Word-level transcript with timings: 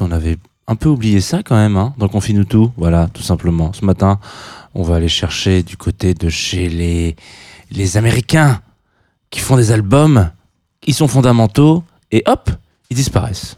on 0.00 0.10
avait 0.10 0.38
un 0.66 0.76
peu 0.76 0.88
oublié 0.88 1.20
ça 1.20 1.42
quand 1.42 1.56
même, 1.56 1.76
hein, 1.76 1.94
dans 1.98 2.08
Confine 2.08 2.44
tout. 2.44 2.72
Voilà, 2.76 3.08
tout 3.12 3.22
simplement. 3.22 3.72
Ce 3.72 3.84
matin, 3.84 4.18
on 4.74 4.82
va 4.82 4.96
aller 4.96 5.08
chercher 5.08 5.62
du 5.62 5.76
côté 5.76 6.14
de 6.14 6.28
chez 6.28 6.68
les, 6.68 7.16
les 7.70 7.96
Américains 7.96 8.60
qui 9.30 9.40
font 9.40 9.56
des 9.56 9.72
albums, 9.72 10.30
ils 10.86 10.94
sont 10.94 11.08
fondamentaux, 11.08 11.84
et 12.10 12.22
hop, 12.26 12.50
ils 12.90 12.96
disparaissent. 12.96 13.56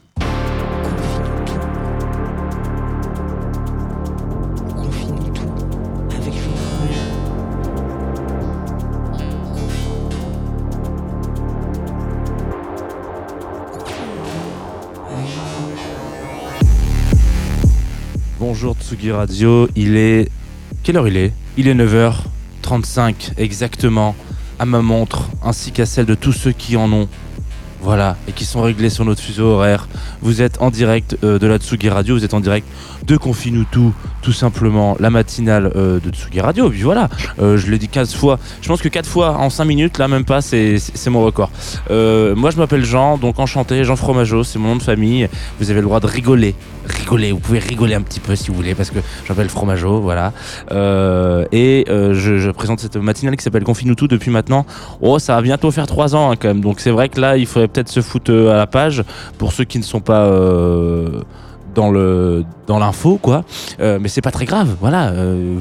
Bonjour 18.46 18.76
Tsugi 18.78 19.10
Radio, 19.10 19.70
il 19.74 19.96
est... 19.96 20.28
Quelle 20.82 20.98
heure 20.98 21.08
il 21.08 21.16
est? 21.16 21.32
Il 21.56 21.66
est 21.66 21.74
9h35 21.74 23.32
exactement 23.38 24.14
à 24.58 24.66
ma 24.66 24.82
montre 24.82 25.30
ainsi 25.42 25.72
qu'à 25.72 25.86
celle 25.86 26.04
de 26.04 26.14
tous 26.14 26.32
ceux 26.32 26.52
qui 26.52 26.76
en 26.76 26.92
ont. 26.92 27.08
Voilà, 27.84 28.16
et 28.26 28.32
qui 28.32 28.46
sont 28.46 28.62
réglés 28.62 28.88
sur 28.88 29.04
notre 29.04 29.20
fuseau 29.20 29.44
horaire. 29.44 29.88
Vous 30.22 30.40
êtes 30.40 30.62
en 30.62 30.70
direct 30.70 31.18
euh, 31.22 31.38
de 31.38 31.46
la 31.46 31.58
Tsugi 31.58 31.90
Radio, 31.90 32.16
vous 32.16 32.24
êtes 32.24 32.32
en 32.32 32.40
direct 32.40 32.66
de 33.06 33.18
Confine 33.18 33.66
tout, 33.70 33.92
tout 34.22 34.32
simplement, 34.32 34.96
la 35.00 35.10
matinale 35.10 35.70
euh, 35.76 36.00
de 36.00 36.08
Tsugi 36.08 36.40
Radio. 36.40 36.68
Et 36.68 36.70
puis 36.70 36.80
voilà, 36.80 37.10
euh, 37.42 37.58
je 37.58 37.70
l'ai 37.70 37.76
dit 37.76 37.88
15 37.88 38.14
fois. 38.14 38.38
Je 38.62 38.68
pense 38.68 38.80
que 38.80 38.88
4 38.88 39.06
fois 39.06 39.36
en 39.36 39.50
5 39.50 39.66
minutes, 39.66 39.98
là 39.98 40.08
même 40.08 40.24
pas, 40.24 40.40
c'est 40.40 40.80
mon 41.08 41.22
record. 41.22 41.50
moi 41.90 42.50
je 42.50 42.56
m'appelle 42.56 42.86
Jean, 42.86 43.18
donc 43.18 43.38
enchanté, 43.38 43.84
Jean 43.84 43.96
Fromageau, 43.96 44.44
c'est 44.44 44.58
mon 44.58 44.68
nom 44.68 44.76
de 44.76 44.82
famille. 44.82 45.28
Vous 45.60 45.70
avez 45.70 45.80
le 45.80 45.86
droit 45.86 46.00
de 46.00 46.06
rigoler. 46.06 46.54
Rigoler, 46.86 47.32
vous 47.32 47.38
pouvez 47.38 47.58
rigoler 47.58 47.94
un 47.94 48.02
petit 48.02 48.20
peu 48.20 48.34
si 48.34 48.48
vous 48.48 48.54
voulez, 48.54 48.74
parce 48.74 48.90
que 48.90 48.98
j'appelle 49.28 49.50
Fromageau, 49.50 50.00
voilà. 50.00 50.32
et 50.70 51.84
je, 51.86 52.50
présente 52.50 52.80
cette 52.80 52.96
matinale 52.96 53.36
qui 53.36 53.44
s'appelle 53.44 53.64
Confine 53.64 53.94
tout 53.94 54.08
depuis 54.08 54.30
maintenant. 54.30 54.64
Oh, 55.02 55.18
ça 55.18 55.34
va 55.34 55.42
bientôt 55.42 55.70
faire 55.70 55.86
3 55.86 56.16
ans 56.16 56.30
hein, 56.30 56.36
quand 56.40 56.48
même. 56.48 56.62
Donc 56.62 56.80
c'est 56.80 56.90
vrai 56.90 57.10
que 57.10 57.20
là, 57.20 57.36
il 57.36 57.46
faudrait 57.46 57.73
peut-être 57.74 57.88
se 57.88 58.00
foutre 58.00 58.32
à 58.32 58.56
la 58.56 58.66
page. 58.66 59.02
Pour 59.38 59.52
ceux 59.52 59.64
qui 59.64 59.78
ne 59.78 59.84
sont 59.84 60.00
pas 60.00 60.24
euh, 60.24 61.20
dans 61.74 61.90
le 61.90 62.44
dans 62.66 62.78
l'info 62.78 63.18
quoi. 63.20 63.44
Euh, 63.80 63.98
mais 64.00 64.08
c'est 64.08 64.20
pas 64.20 64.30
très 64.30 64.44
grave 64.44 64.76
voilà 64.80 65.08
euh, 65.08 65.58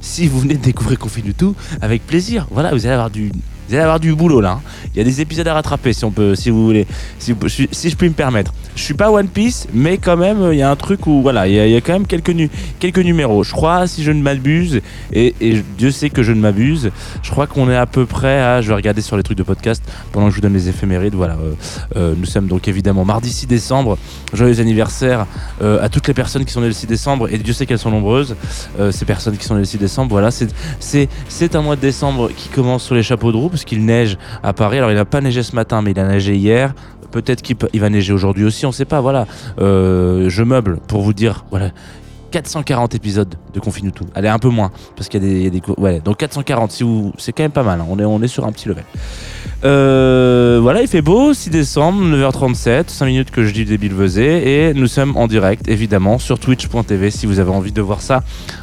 si 0.00 0.26
vous 0.26 0.40
venez 0.40 0.54
de 0.54 0.62
découvrir 0.62 0.98
Confine 0.98 1.24
du 1.24 1.34
tout 1.34 1.54
avec 1.80 2.06
plaisir. 2.06 2.46
Voilà 2.50 2.70
vous 2.70 2.84
allez 2.86 2.94
avoir 2.94 3.10
du 3.10 3.30
vous 3.72 3.76
allez 3.76 3.84
avoir 3.84 4.00
du 4.00 4.14
boulot 4.14 4.42
là. 4.42 4.58
Hein. 4.58 4.60
Il 4.94 4.98
y 4.98 5.00
a 5.00 5.04
des 5.04 5.22
épisodes 5.22 5.48
à 5.48 5.54
rattraper 5.54 5.94
si 5.94 6.04
on 6.04 6.10
peut, 6.10 6.34
si 6.34 6.50
vous 6.50 6.66
voulez, 6.66 6.86
si, 7.18 7.34
je 7.34 7.96
puis 7.96 8.08
me 8.10 8.14
permettre. 8.14 8.52
Je 8.76 8.82
suis 8.82 8.92
pas 8.92 9.10
One 9.10 9.28
Piece, 9.28 9.66
mais 9.72 9.96
quand 9.96 10.18
même, 10.18 10.50
il 10.52 10.58
y 10.58 10.62
a 10.62 10.70
un 10.70 10.76
truc 10.76 11.06
où 11.06 11.22
voilà, 11.22 11.48
il 11.48 11.54
y, 11.54 11.76
a, 11.76 11.80
quand 11.80 11.94
même 11.94 12.06
quelques, 12.06 12.34
quelques 12.78 12.98
numéros. 12.98 13.44
Je 13.44 13.52
crois, 13.52 13.86
si 13.86 14.02
je 14.02 14.12
ne 14.12 14.20
m'abuse, 14.20 14.82
et, 15.14 15.34
Dieu 15.78 15.90
sait 15.90 16.10
que 16.10 16.22
je 16.22 16.32
ne 16.32 16.40
m'abuse, 16.40 16.90
je 17.22 17.30
crois 17.30 17.46
qu'on 17.46 17.70
est 17.70 17.76
à 17.76 17.86
peu 17.86 18.04
près 18.04 18.42
à. 18.42 18.60
Je 18.60 18.68
vais 18.68 18.74
regarder 18.74 19.00
sur 19.00 19.16
les 19.16 19.22
trucs 19.22 19.38
de 19.38 19.42
podcast 19.42 19.82
pendant 20.12 20.26
que 20.26 20.32
je 20.32 20.36
vous 20.36 20.42
donne 20.42 20.52
les 20.52 20.68
éphémérides. 20.68 21.14
Voilà, 21.14 21.34
euh, 21.36 21.54
euh, 21.96 22.14
nous 22.14 22.26
sommes 22.26 22.48
donc 22.48 22.68
évidemment 22.68 23.06
mardi 23.06 23.32
6 23.32 23.46
décembre. 23.46 23.96
Joyeux 24.34 24.60
anniversaire 24.60 25.26
euh, 25.62 25.82
à 25.82 25.88
toutes 25.88 26.08
les 26.08 26.14
personnes 26.14 26.44
qui 26.44 26.52
sont 26.52 26.60
nées 26.60 26.66
le 26.66 26.74
6 26.74 26.86
décembre, 26.86 27.32
et 27.32 27.38
Dieu 27.38 27.54
sait 27.54 27.64
qu'elles 27.64 27.78
sont 27.78 27.90
nombreuses. 27.90 28.36
ces 28.90 29.06
personnes 29.06 29.38
qui 29.38 29.46
sont 29.46 29.54
nées 29.54 29.60
le 29.60 29.66
6 29.66 29.78
décembre, 29.78 30.10
voilà, 30.10 30.30
c'est 30.30 31.56
un 31.56 31.62
mois 31.62 31.76
de 31.76 31.80
décembre 31.80 32.30
qui 32.36 32.50
commence 32.50 32.84
sur 32.84 32.94
les 32.94 33.02
chapeaux 33.02 33.32
de 33.32 33.36
roue 33.38 33.48
qu'il 33.64 33.84
neige 33.84 34.18
à 34.42 34.52
Paris. 34.52 34.78
Alors 34.78 34.90
il 34.90 34.96
n'a 34.96 35.04
pas 35.04 35.20
neigé 35.20 35.42
ce 35.42 35.54
matin, 35.54 35.82
mais 35.82 35.92
il 35.92 35.98
a 35.98 36.06
neigé 36.06 36.34
hier. 36.36 36.74
Peut-être 37.10 37.42
qu'il 37.42 37.56
va 37.80 37.90
neiger 37.90 38.12
aujourd'hui 38.12 38.44
aussi, 38.44 38.64
on 38.64 38.70
ne 38.70 38.74
sait 38.74 38.86
pas. 38.86 39.00
Voilà, 39.00 39.26
euh, 39.60 40.30
je 40.30 40.42
meuble 40.42 40.78
pour 40.88 41.02
vous 41.02 41.12
dire. 41.12 41.44
Voilà, 41.50 41.70
440 42.32 42.94
épisodes 42.94 43.34
de 43.52 43.60
Confine 43.60 43.92
tout. 43.92 44.06
Allez, 44.14 44.28
un 44.28 44.38
peu 44.38 44.48
moins, 44.48 44.72
parce 44.96 45.08
qu'il 45.08 45.22
y 45.22 45.46
a 45.46 45.50
des, 45.50 45.62
Ouais, 45.76 46.00
donc 46.00 46.16
440, 46.16 46.72
si 46.72 46.82
vous... 46.82 47.12
c'est 47.18 47.32
quand 47.32 47.44
même 47.44 47.52
pas 47.52 47.62
mal. 47.62 47.80
Hein. 47.80 47.86
On, 47.88 47.98
est, 47.98 48.04
on 48.04 48.20
est 48.22 48.28
sur 48.28 48.44
un 48.46 48.52
petit 48.52 48.68
level. 48.68 48.84
Euh, 49.64 50.58
voilà, 50.60 50.82
il 50.82 50.88
fait 50.88 51.02
beau, 51.02 51.32
6 51.34 51.50
décembre, 51.50 52.02
9h37, 52.04 52.88
5 52.88 53.06
minutes 53.06 53.30
que 53.30 53.44
je 53.44 53.52
dis 53.52 53.64
des 53.64 53.78
Bilvesé, 53.78 54.68
et 54.68 54.74
nous 54.74 54.88
sommes 54.88 55.16
en 55.16 55.28
direct, 55.28 55.68
évidemment, 55.68 56.18
sur 56.18 56.38
twitch.tv 56.40 57.10
si 57.10 57.26
vous 57.26 57.38
avez 57.38 57.50
envie 57.50 57.72
de 57.72 57.82
voir 57.82 58.00
ça 58.00 58.22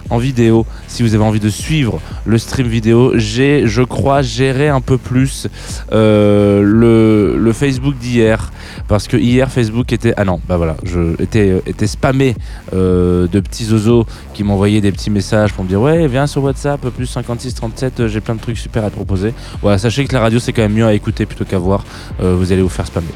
en 0.10 0.18
vidéo, 0.18 0.66
si 0.88 1.04
vous 1.04 1.16
avez 1.16 1.24
envie 1.24 1.40
de 1.40 1.50
suivre 1.50 2.00
le 2.26 2.38
stream 2.38 2.68
vidéo. 2.68 3.14
J'ai, 3.16 3.68
je 3.68 3.82
crois, 3.82 4.22
géré 4.22 4.70
un 4.70 4.82
peu 4.82 4.98
plus 4.98 5.48
euh, 5.92 6.62
le, 6.62 7.54
Facebook 7.54 7.98
d'hier, 7.98 8.52
parce 8.88 9.08
que 9.08 9.18
hier, 9.18 9.52
Facebook 9.52 9.92
était. 9.92 10.14
Ah 10.16 10.24
non, 10.24 10.40
bah 10.48 10.58
voilà, 10.58 10.78
je 10.84 11.22
était, 11.22 11.62
était 11.66 11.88
spammé 11.88 12.36
euh, 12.74 13.28
de 13.28 13.40
petits 13.40 13.66
zozos 13.66 14.06
qui 14.34 14.44
m'envoyaient 14.44 14.82
des 14.82 14.92
petits 14.92 15.10
messages 15.10 15.52
pour 15.54 15.64
me 15.64 15.70
dire 15.70 15.82
Ouais, 15.82 16.08
viens 16.08 16.28
sur 16.28 16.44
WhatsApp, 16.44 16.88
plus 16.90 17.08
56 17.08 17.56
37, 17.56 18.08
j'ai 18.08 18.22
plein 18.22 18.36
de 18.36 18.40
trucs 18.40 18.58
super 18.58 18.86
à 18.86 18.90
te 18.90 18.96
proposer. 18.96 19.34
Voilà, 19.62 19.78
sachez 19.78 20.06
que 20.06 20.14
la 20.14 20.22
radio, 20.22 20.40
c'est 20.40 20.54
quand 20.54 20.62
même 20.62 20.74
mieux 20.74 20.86
à 20.86 20.94
écouter 20.94 21.26
plutôt 21.26 21.46
qu'à 21.46 21.58
voir. 21.58 21.84
Euh, 22.22 22.36
vous 22.38 22.52
allez 22.52 22.62
vous 22.62 22.70
faire 22.70 22.88
spammer. 22.88 23.08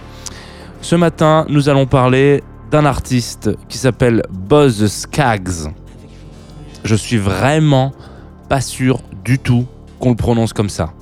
Ce 0.82 0.96
matin, 0.96 1.46
nous 1.50 1.70
allons 1.70 1.86
parler 1.86 2.44
d'un 2.70 2.86
artiste 2.86 3.52
qui 3.70 3.78
s'appelle 3.78 4.24
Buzz 4.32 4.88
Skaggs. 4.88 5.70
Je 6.84 6.96
suis 6.96 7.18
vraiment 7.18 7.94
pas 8.50 8.62
sûr 8.62 9.00
du 9.24 9.40
tout 9.40 9.66
qu'on 10.00 10.10
le 10.10 10.16
prononce 10.16 10.54
comme 10.54 10.70
ça. 10.70 10.94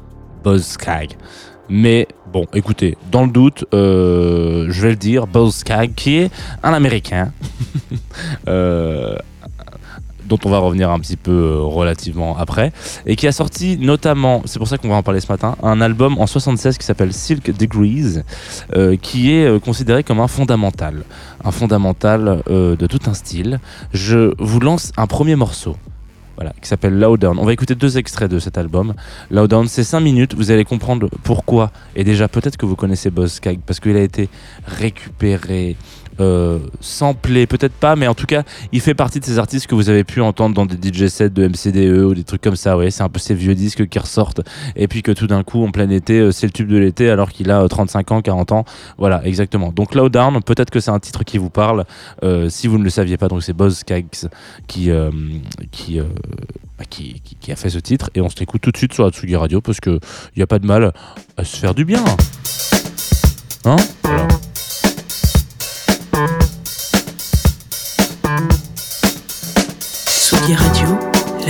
Buzz 0.44 0.64
Skaggs. 0.64 1.18
Mais 1.70 2.08
bon, 2.32 2.46
écoutez, 2.54 2.98
dans 3.12 3.24
le 3.24 3.32
doute, 3.32 3.66
euh, 3.74 4.68
je 4.70 4.82
vais 4.82 4.90
le 4.90 4.96
dire, 4.96 5.28
Buzz 5.28 5.56
Skaggs, 5.56 5.94
qui 5.96 6.18
est 6.18 6.32
un 6.64 6.74
Américain, 6.74 7.32
euh, 8.48 9.16
dont 10.32 10.40
on 10.46 10.50
va 10.50 10.60
revenir 10.60 10.90
un 10.90 11.00
petit 11.00 11.18
peu 11.18 11.32
euh, 11.32 11.60
relativement 11.60 12.38
après, 12.38 12.72
et 13.06 13.18
qui 13.18 13.28
a 13.28 13.34
sorti 13.34 13.78
notamment, 13.78 14.42
c'est 14.46 14.60
pour 14.60 14.68
ça 14.68 14.78
qu'on 14.78 14.88
va 14.88 14.96
en 14.96 15.04
parler 15.04 15.20
ce 15.20 15.28
matin, 15.28 15.56
un 15.62 15.82
album 15.82 16.18
en 16.20 16.26
76 16.26 16.78
qui 16.78 16.86
s'appelle 16.86 17.12
Silk 17.12 17.52
Degrees, 17.52 18.24
euh, 18.76 18.96
qui 18.96 19.34
est 19.34 19.46
euh, 19.46 19.60
considéré 19.60 20.04
comme 20.04 20.22
un 20.22 20.30
fondamental, 20.30 21.04
un 21.44 21.52
fondamental 21.52 22.44
de 22.48 22.88
tout 22.88 23.00
un 23.08 23.14
style. 23.14 23.60
Je 23.94 24.34
vous 24.40 24.60
lance 24.60 24.92
un 24.96 25.08
premier 25.08 25.36
morceau. 25.36 25.76
Voilà, 26.38 26.54
qui 26.62 26.68
s'appelle 26.68 26.98
Lowdown. 26.98 27.38
On 27.38 27.46
va 27.46 27.54
écouter 27.54 27.76
deux 27.76 27.98
extraits 27.98 28.32
de 28.32 28.40
cet 28.40 28.58
album. 28.58 28.94
Lowdown, 29.30 29.68
c'est 29.68 29.84
5 29.84 30.00
minutes, 30.00 30.34
vous 30.34 30.50
allez 30.50 30.64
comprendre 30.64 31.10
pourquoi. 31.24 31.72
Et 31.96 32.04
déjà, 32.04 32.28
peut-être 32.28 32.58
que 32.58 32.66
vous 32.66 32.76
connaissez 32.76 33.12
Buzz 33.12 33.40
parce 33.66 33.80
qu'il 33.80 33.96
a 33.96 34.02
été 34.02 34.30
récupéré, 34.66 35.76
euh, 36.20 36.60
samplé, 36.80 37.48
peut-être 37.48 37.74
pas, 37.74 37.96
mais 37.96 38.08
en 38.08 38.14
tout 38.14 38.26
cas, 38.26 38.44
il 38.72 38.82
fait 38.82 38.94
partie 38.94 39.20
de 39.20 39.26
ces 39.26 39.40
artistes 39.40 39.68
que 39.68 39.76
vous 39.76 39.90
avez 39.90 40.04
pu 40.04 40.22
entendre 40.22 40.56
dans 40.56 40.66
des 40.66 40.76
DJ 40.76 41.08
sets 41.08 41.30
de 41.30 41.48
MCDE 41.48 42.04
ou 42.04 42.14
des 42.14 42.24
trucs 42.24 42.42
comme 42.42 42.56
ça. 42.56 42.78
Ouais, 42.78 42.92
c'est 42.92 43.04
un 43.04 43.10
peu 43.10 43.20
ces 43.20 43.34
vieux 43.34 43.56
disques 43.56 43.88
qui 43.88 44.00
ressortent 44.00 44.42
et 44.76 44.88
puis 44.88 45.04
que 45.04 45.12
tout 45.12 45.28
d'un 45.28 45.44
coup, 45.44 45.64
en 45.64 45.72
plein 45.72 45.90
été, 45.90 46.20
euh, 46.20 46.32
c'est 46.32 46.48
le 46.48 46.52
tube 46.52 46.68
de 46.68 46.78
l'été 46.78 47.10
alors 47.10 47.32
qu'il 47.32 47.50
a 47.52 47.68
35 47.68 48.12
euh, 48.12 48.16
ans, 48.16 48.22
40 48.22 48.52
ans. 48.52 48.66
Voilà, 48.98 49.26
exactement. 49.26 49.72
Donc 49.72 49.96
Lowdown, 49.96 50.42
peut-être 50.44 50.70
que 50.70 50.80
c'est 50.80 50.92
un 50.92 51.00
titre 51.00 51.24
qui 51.24 51.38
vous 51.38 51.50
parle. 51.50 51.86
si 52.50 52.68
vous 52.68 52.78
ne 52.78 52.84
le 52.84 52.90
saviez 52.90 53.18
pas, 53.18 53.28
donc 53.28 53.44
c'est 53.44 53.54
Buzz 53.54 53.84
Kags 53.84 54.08
qui 54.68 54.90
qui, 55.72 56.00
bah, 56.00 56.86
qui, 56.90 57.52
a 57.52 57.56
fait 57.56 57.70
ce 57.70 57.80
titre 57.80 58.10
et 58.16 58.22
on 58.22 58.30
se 58.30 58.40
l'écoute 58.40 58.62
tout 58.62 58.72
de 58.72 58.78
suite 58.78 58.94
sur 58.94 59.06
Atsugi 59.06 59.36
Radio 59.36 59.62
parce 59.62 59.80
que 59.80 60.00
il 60.36 60.40
n'y 60.40 60.44
a 60.44 60.48
pas 60.48 60.60
de 60.60 60.66
mal 60.66 60.94
à 61.38 61.44
se 61.44 61.58
faire 61.58 61.74
du 61.74 61.86
bien. 61.86 62.04
Hein? 63.66 63.76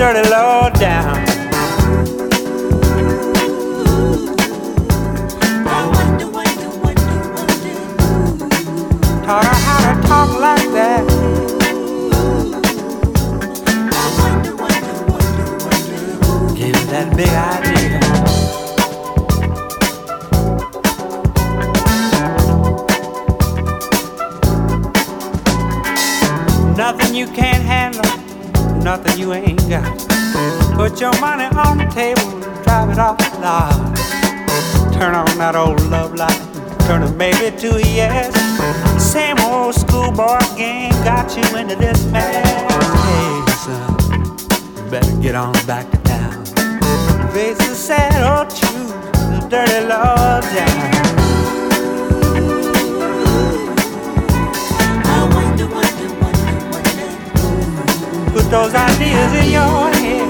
Dirty 0.00 0.26
low 0.30 0.70
down. 0.80 1.29
And 33.18 33.32
drive 33.32 33.32
it 33.32 33.32
off 33.32 33.32
the 33.32 33.38
lot. 33.40 34.92
Turn 34.92 35.14
on 35.14 35.38
that 35.38 35.56
old 35.56 35.80
love 35.88 36.14
light, 36.14 36.40
turn 36.86 37.02
it 37.02 37.16
maybe 37.16 37.56
to 37.56 37.76
a 37.76 37.80
yes. 37.80 38.34
Same 39.02 39.38
old 39.40 39.74
schoolboy 39.74 40.38
game 40.56 40.92
got 41.04 41.34
you 41.36 41.56
into 41.56 41.76
this 41.76 42.04
mess. 42.06 42.46
Hey, 43.06 43.52
son, 43.64 44.90
better 44.90 45.16
get 45.20 45.34
on 45.34 45.54
back 45.66 45.90
to 45.90 45.96
town. 45.98 46.44
Face 47.32 47.58
the 47.58 47.74
sad 47.74 48.22
old 48.22 48.50
truth, 48.50 48.94
the 49.12 49.46
dirty 49.48 49.86
law 49.86 50.40
down. 50.40 51.00
Put 58.32 58.48
those 58.50 58.74
ideas 58.74 59.32
in 59.44 59.50
your 59.52 59.92
head. 59.94 60.29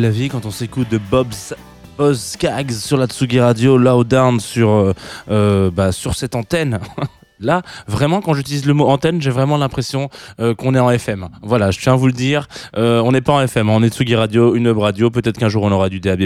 La 0.00 0.10
vie 0.10 0.28
quand 0.28 0.46
on 0.46 0.50
s'écoute 0.50 0.88
de 0.90 0.98
Bob's 0.98 1.54
Buzz 1.96 2.20
Skaggs 2.20 2.72
sur 2.72 2.96
la 2.96 3.06
Tsugi 3.06 3.38
Radio, 3.40 3.76
Loud 3.76 4.08
Down 4.08 4.40
sur, 4.40 4.70
euh, 4.70 4.92
euh, 5.30 5.70
bah, 5.70 5.92
sur 5.92 6.14
cette 6.14 6.34
antenne. 6.34 6.80
Là, 7.44 7.62
vraiment, 7.86 8.22
quand 8.22 8.34
j'utilise 8.34 8.64
le 8.64 8.72
mot 8.74 8.86
antenne, 8.88 9.20
j'ai 9.20 9.30
vraiment 9.30 9.58
l'impression 9.58 10.08
euh, 10.40 10.54
qu'on 10.54 10.74
est 10.74 10.78
en 10.78 10.90
FM. 10.90 11.28
Voilà, 11.42 11.70
je 11.70 11.78
tiens 11.78 11.92
à 11.92 11.96
vous 11.96 12.06
le 12.06 12.12
dire. 12.12 12.48
Euh, 12.76 13.02
on 13.04 13.12
n'est 13.12 13.20
pas 13.20 13.34
en 13.34 13.40
FM, 13.40 13.68
on 13.68 13.82
est 13.82 13.90
Tsugi 13.90 14.16
Radio, 14.16 14.54
une 14.54 14.66
web 14.66 14.78
radio. 14.78 15.10
Peut-être 15.10 15.38
qu'un 15.38 15.50
jour 15.50 15.62
on 15.62 15.70
aura 15.70 15.88
du 15.88 16.00
DAB+, 16.00 16.22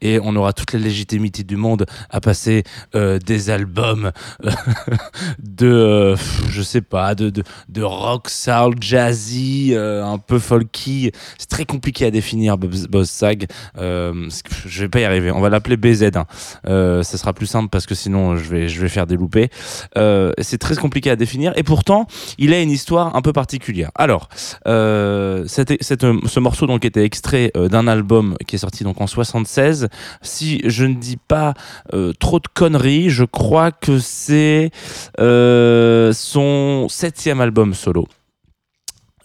et 0.00 0.18
on 0.22 0.34
aura 0.36 0.52
toutes 0.52 0.72
les 0.72 0.78
légitimités 0.78 1.44
du 1.44 1.56
monde 1.56 1.84
à 2.10 2.20
passer 2.20 2.64
euh, 2.94 3.18
des 3.18 3.50
albums 3.50 4.10
de, 5.38 6.14
je 6.48 6.62
sais 6.62 6.80
pas, 6.80 7.14
de, 7.14 7.28
de, 7.28 7.42
de 7.68 7.82
rock, 7.82 8.30
soul, 8.30 8.74
jazzy, 8.80 9.74
un 9.76 10.18
peu 10.18 10.38
folky. 10.38 11.12
C'est 11.36 11.50
très 11.50 11.66
compliqué 11.66 12.06
à 12.06 12.10
définir, 12.10 12.56
Buzz 12.56 13.10
Sag. 13.10 13.46
Je 13.76 14.80
vais 14.80 14.88
pas 14.88 15.00
y 15.00 15.04
arriver. 15.04 15.30
On 15.30 15.40
va 15.40 15.50
l'appeler 15.50 15.76
BZ. 15.76 16.10
Hein. 16.14 16.26
Ça 16.64 17.18
sera 17.18 17.34
plus 17.34 17.46
simple 17.46 17.68
parce 17.68 17.86
que 17.86 17.94
sinon 17.94 18.36
je 18.36 18.48
vais, 18.48 18.68
je 18.68 18.80
vais 18.80 18.88
faire 18.88 19.06
des 19.06 19.16
loupés. 19.16 19.50
Euh, 19.96 20.32
c'est 20.42 20.58
très 20.58 20.76
compliqué 20.76 21.10
à 21.10 21.16
définir 21.16 21.52
et 21.56 21.62
pourtant 21.62 22.06
il 22.38 22.52
a 22.52 22.60
une 22.60 22.70
histoire 22.70 23.14
un 23.16 23.22
peu 23.22 23.32
particulière. 23.32 23.90
Alors, 23.94 24.28
euh, 24.66 25.46
ce 25.46 26.40
morceau 26.40 26.66
donc 26.66 26.84
était 26.84 27.04
extrait 27.04 27.50
euh, 27.56 27.68
d'un 27.68 27.86
album 27.86 28.36
qui 28.46 28.56
est 28.56 28.58
sorti 28.58 28.84
donc 28.84 29.00
en 29.00 29.06
76. 29.06 29.88
Si 30.22 30.60
je 30.64 30.84
ne 30.84 30.94
dis 30.94 31.16
pas 31.16 31.54
euh, 31.94 32.12
trop 32.18 32.40
de 32.40 32.48
conneries, 32.52 33.10
je 33.10 33.24
crois 33.24 33.70
que 33.70 33.98
c'est 33.98 34.70
son 35.18 36.86
septième 36.88 37.40
album 37.40 37.74
solo. 37.74 38.08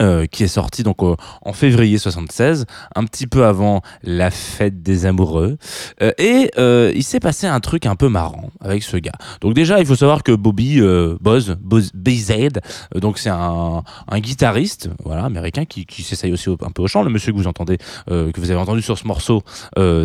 Euh, 0.04 0.26
qui 0.26 0.44
est 0.44 0.48
sorti 0.48 0.84
donc 0.84 1.02
en 1.02 1.54
février 1.54 1.98
76, 1.98 2.66
un 2.96 3.06
petit 3.06 3.26
peu 3.26 3.46
avant 3.46 3.82
la 4.04 4.30
fête 4.32 4.84
des 4.84 5.06
amoureux. 5.06 5.58
Euh, 6.02 6.12
et 6.18 6.52
euh, 6.58 6.92
il 6.94 7.04
s'est 7.04 7.20
passé 7.20 7.48
un 7.48 7.60
truc 7.60 7.86
un 7.86 7.96
peu 7.96 8.10
marrant 8.10 8.52
avec 8.62 8.84
ce 8.84 8.98
gars. 8.98 9.14
Donc 9.42 9.54
déjà, 9.54 9.80
il 9.80 9.86
faut 9.86 9.96
savoir 9.96 10.24
que 10.24 10.32
Bobby 10.32 10.82
Boz, 11.22 11.56
BZ, 11.94 12.50
donc 12.96 13.18
c'est 13.18 13.30
un, 13.30 13.84
guitariste, 14.18 14.90
voilà, 15.04 15.26
américain 15.26 15.66
qui, 15.66 15.86
qui 15.86 16.04
s'essaye 16.04 16.32
aussi 16.34 16.50
au- 16.50 16.58
un 16.62 16.72
peu 16.72 16.82
au 16.82 16.88
chant. 16.88 17.04
Le 17.04 17.10
monsieur 17.10 17.32
que 17.32 17.38
vous 17.38 17.48
entendez, 17.48 17.78
que 18.08 18.40
vous 18.40 18.52
avez 18.52 18.60
entendu 18.60 18.82
sur 18.82 18.98
ce 18.98 19.08
morceau, 19.08 19.42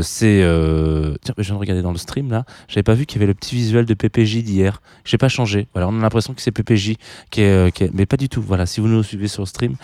c'est 0.03 0.45
tiens, 1.23 1.35
je 1.37 1.43
viens 1.43 1.55
de 1.55 1.61
regarder 1.61 1.83
dans 1.83 1.93
le 1.93 1.99
stream 1.99 2.31
là. 2.31 2.45
J'avais 2.69 2.83
pas 2.83 2.95
vu 2.95 3.07
qu'il 3.07 3.17
y 3.17 3.19
avait 3.21 3.27
le 3.27 3.35
petit 3.35 3.55
visuel 3.55 3.85
de 3.85 3.95
PPJ 3.95 4.43
d'hier. 4.43 4.81
J'ai 5.05 5.19
pas 5.19 5.29
changé. 5.29 5.69
Voilà, 5.75 5.89
on 5.89 5.99
a 5.99 6.03
l'impression 6.03 6.35
que 6.35 6.41
c'est 6.41 6.53
PPJ 6.53 6.95
mais 7.93 8.07
pas 8.07 8.17
du 8.17 8.29
tout. 8.29 8.43
Voilà, 8.43 8.67
si 8.67 8.81
vous 8.81 8.89
nous 8.89 9.03
suivez 9.03 9.29
sur 9.29 9.43
le 9.43 9.47
stream, 9.47 9.75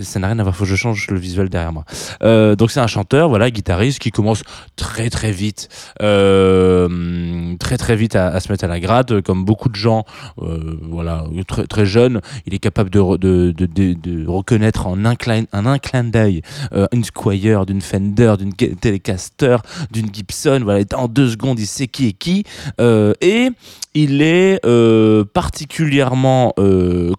ça 0.00 0.18
n'a 0.18 0.26
rien 0.28 0.38
à 0.38 0.42
voir. 0.42 0.56
Faut 0.56 0.64
que 0.64 0.70
je 0.70 0.76
change 0.76 1.08
le 1.10 1.18
visuel 1.18 1.48
derrière 1.48 1.72
moi. 1.72 1.84
Euh, 2.22 2.56
donc 2.56 2.70
c'est 2.70 2.80
un 2.80 2.86
chanteur, 2.86 3.28
voilà, 3.28 3.50
guitariste 3.50 3.98
qui 3.98 4.10
commence 4.10 4.42
très 4.76 5.10
très 5.10 5.30
vite, 5.30 5.68
euh, 6.02 7.54
très 7.58 7.76
très 7.76 7.96
vite 7.96 8.16
à, 8.16 8.38
se 8.40 8.50
mettre 8.50 8.64
à 8.64 8.68
la 8.68 8.80
euh, 9.12 9.22
comme 9.22 9.44
beaucoup 9.44 9.68
de 9.68 9.76
gens, 9.76 10.04
euh, 10.42 10.78
voilà, 10.82 11.24
très 11.46 11.66
très 11.66 11.86
jeune. 11.86 12.20
Il 12.46 12.54
est 12.54 12.58
capable 12.58 12.90
de, 12.90 12.98
re- 12.98 13.18
de, 13.18 13.52
de, 13.52 13.66
de- 13.66 13.94
de 13.94 14.26
reconnaître 14.26 14.86
en 14.86 15.04
un 15.04 15.16
clin, 15.16 15.44
d'œil 16.04 16.42
une 16.92 17.04
Squire, 17.04 17.66
d'une 17.66 17.80
Fender, 17.80 18.34
d'une 18.38 18.52
Telecaster, 18.52 19.56
d'une 19.90 20.12
Gibson. 20.12 20.60
Voilà, 20.64 20.84
en 20.96 21.08
deux 21.08 21.30
secondes, 21.30 21.58
il 21.58 21.66
sait 21.66 21.86
qui 21.86 22.08
est 22.08 22.12
qui. 22.12 22.44
Et 22.78 23.48
il 23.94 24.22
est 24.22 24.60
particulièrement 25.32 26.54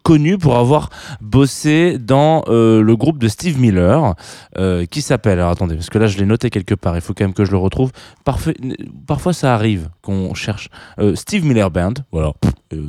connu 0.04 0.38
pour 0.38 0.58
avoir 0.58 0.90
bossé 1.22 1.98
dans 1.98 2.35
euh, 2.48 2.82
le 2.82 2.96
groupe 2.96 3.18
de 3.18 3.28
Steve 3.28 3.60
Miller 3.60 4.16
euh, 4.58 4.86
qui 4.86 5.02
s'appelle, 5.02 5.40
alors 5.40 5.52
attendez, 5.52 5.76
parce 5.76 5.90
que 5.90 5.98
là 5.98 6.08
je 6.08 6.18
l'ai 6.18 6.26
noté 6.26 6.50
quelque 6.50 6.76
part, 6.76 6.96
il 6.96 7.02
faut 7.02 7.14
quand 7.14 7.24
même 7.24 7.34
que 7.34 7.46
je 7.46 7.52
le 7.52 7.58
retrouve. 7.58 7.92
Parfois 8.24 9.34
ça 9.34 9.54
arrive 9.54 9.90
qu'on 10.02 10.34
cherche 10.34 10.70
euh, 11.00 11.16
Steve 11.16 11.46
Miller 11.46 11.72
Band, 11.72 11.94
voilà, 12.12 12.32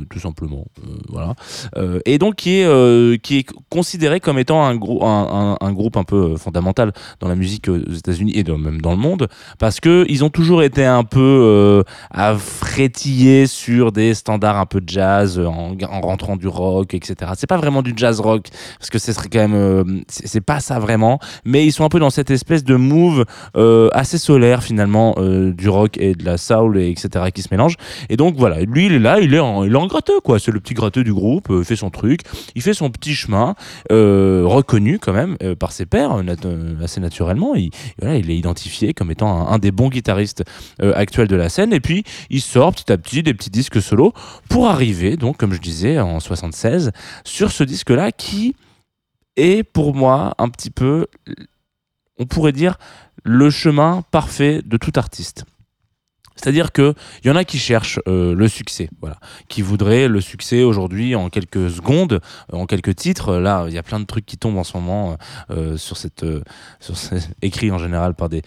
tout 0.09 0.19
simplement, 0.19 0.65
euh, 0.79 0.89
voilà. 1.09 1.33
Euh, 1.77 1.99
et 2.05 2.17
donc 2.17 2.35
qui 2.35 2.59
est, 2.59 2.65
euh, 2.65 3.17
qui 3.17 3.37
est 3.39 3.45
considéré 3.69 4.19
comme 4.19 4.39
étant 4.39 4.63
un, 4.63 4.75
grou- 4.75 5.03
un, 5.05 5.57
un- 5.61 5.71
groupe 5.73 5.97
un 5.97 6.03
peu 6.03 6.33
euh, 6.33 6.35
fondamental 6.37 6.91
dans 7.19 7.27
la 7.27 7.35
musique 7.35 7.67
aux 7.69 7.77
États-Unis 7.93 8.33
et 8.35 8.43
même 8.43 8.81
dans 8.81 8.91
le 8.91 8.97
monde, 8.97 9.27
parce 9.59 9.79
que 9.79 10.05
ils 10.09 10.23
ont 10.23 10.29
toujours 10.29 10.63
été 10.63 10.83
un 10.85 11.03
peu 11.03 11.19
euh, 11.21 11.83
à 12.11 12.35
frétiller 12.35 13.47
sur 13.47 13.91
des 13.91 14.13
standards 14.13 14.57
un 14.57 14.65
peu 14.65 14.81
jazz 14.85 15.37
euh, 15.39 15.45
en, 15.45 15.75
en 15.81 16.01
rentrant 16.01 16.35
du 16.37 16.47
rock, 16.47 16.93
etc. 16.93 17.31
C'est 17.35 17.47
pas 17.47 17.57
vraiment 17.57 17.81
du 17.81 17.93
jazz 17.95 18.19
rock 18.19 18.47
parce 18.79 18.89
que 18.89 18.99
ce 18.99 19.13
serait 19.13 19.29
quand 19.29 19.39
même, 19.39 19.53
euh, 19.55 19.83
c'est 20.09 20.41
pas 20.41 20.59
ça 20.59 20.79
vraiment, 20.79 21.19
mais 21.45 21.65
ils 21.65 21.71
sont 21.71 21.83
un 21.85 21.89
peu 21.89 21.99
dans 21.99 22.09
cette 22.09 22.31
espèce 22.31 22.63
de 22.63 22.75
move 22.75 23.25
euh, 23.55 23.89
assez 23.93 24.17
solaire 24.17 24.63
finalement 24.63 25.15
euh, 25.17 25.51
du 25.53 25.69
rock 25.69 25.97
et 25.97 26.13
de 26.13 26.23
la 26.25 26.37
soul 26.37 26.77
et 26.77 26.89
etc. 26.89 27.25
qui 27.33 27.41
se 27.41 27.47
mélangent. 27.51 27.77
Et 28.09 28.17
donc 28.17 28.35
voilà, 28.37 28.59
lui 28.61 28.85
il 28.87 28.93
est 28.93 28.99
là, 28.99 29.19
il 29.19 29.33
est 29.33 29.39
en, 29.39 29.63
il 29.67 29.73
est 29.73 29.77
en 29.77 29.87
gratteux 29.87 30.19
quoi, 30.19 30.39
c'est 30.39 30.51
le 30.51 30.59
petit 30.59 30.73
gratteux 30.73 31.03
du 31.03 31.13
groupe, 31.13 31.49
euh, 31.49 31.59
il 31.59 31.65
fait 31.65 31.75
son 31.75 31.89
truc, 31.89 32.21
il 32.55 32.61
fait 32.61 32.73
son 32.73 32.89
petit 32.89 33.13
chemin, 33.13 33.55
euh, 33.91 34.43
reconnu 34.45 34.99
quand 34.99 35.13
même 35.13 35.37
euh, 35.43 35.55
par 35.55 35.71
ses 35.71 35.85
pairs 35.85 36.13
euh, 36.13 36.23
euh, 36.45 36.83
assez 36.83 36.99
naturellement. 36.99 37.55
Il, 37.55 37.69
il 38.01 38.31
est 38.31 38.37
identifié 38.37 38.93
comme 38.93 39.11
étant 39.11 39.47
un, 39.47 39.53
un 39.53 39.59
des 39.59 39.71
bons 39.71 39.89
guitaristes 39.89 40.43
euh, 40.81 40.93
actuels 40.95 41.27
de 41.27 41.35
la 41.35 41.49
scène. 41.49 41.73
Et 41.73 41.79
puis 41.79 42.03
il 42.29 42.41
sort 42.41 42.73
petit 42.73 42.91
à 42.91 42.97
petit 42.97 43.23
des 43.23 43.33
petits 43.33 43.49
disques 43.49 43.81
solo 43.81 44.13
pour 44.49 44.67
arriver 44.67 45.17
donc 45.17 45.37
comme 45.37 45.53
je 45.53 45.61
disais 45.61 45.99
en 45.99 46.19
76 46.19 46.91
sur 47.23 47.51
ce 47.51 47.63
disque 47.63 47.89
là 47.89 48.11
qui 48.11 48.55
est 49.35 49.63
pour 49.63 49.93
moi 49.93 50.33
un 50.37 50.49
petit 50.49 50.71
peu, 50.71 51.07
on 52.17 52.25
pourrait 52.25 52.51
dire, 52.51 52.77
le 53.23 53.49
chemin 53.49 54.03
parfait 54.11 54.61
de 54.65 54.77
tout 54.77 54.93
artiste. 54.95 55.45
C'est-à-dire 56.37 56.71
que 56.71 56.93
il 57.23 57.27
y 57.27 57.31
en 57.31 57.35
a 57.35 57.43
qui 57.43 57.57
cherchent 57.57 57.99
euh, 58.07 58.33
le 58.35 58.47
succès, 58.47 58.89
voilà, 59.01 59.17
qui 59.47 59.61
voudraient 59.61 60.07
le 60.07 60.21
succès 60.21 60.63
aujourd'hui 60.63 61.15
en 61.15 61.29
quelques 61.29 61.69
secondes, 61.69 62.21
euh, 62.53 62.57
en 62.57 62.65
quelques 62.65 62.95
titres. 62.95 63.35
Là, 63.35 63.65
il 63.67 63.73
y 63.73 63.77
a 63.77 63.83
plein 63.83 63.99
de 63.99 64.05
trucs 64.05 64.25
qui 64.25 64.37
tombent 64.37 64.57
en 64.57 64.63
ce 64.63 64.77
moment 64.77 65.17
euh, 65.49 65.77
cette, 65.77 66.23
euh, 66.23 66.41
sur 66.79 66.97
ce- 66.97 67.15
écrits 67.41 67.71
en 67.71 67.77
général 67.77 68.13
par 68.13 68.29
des, 68.29 68.41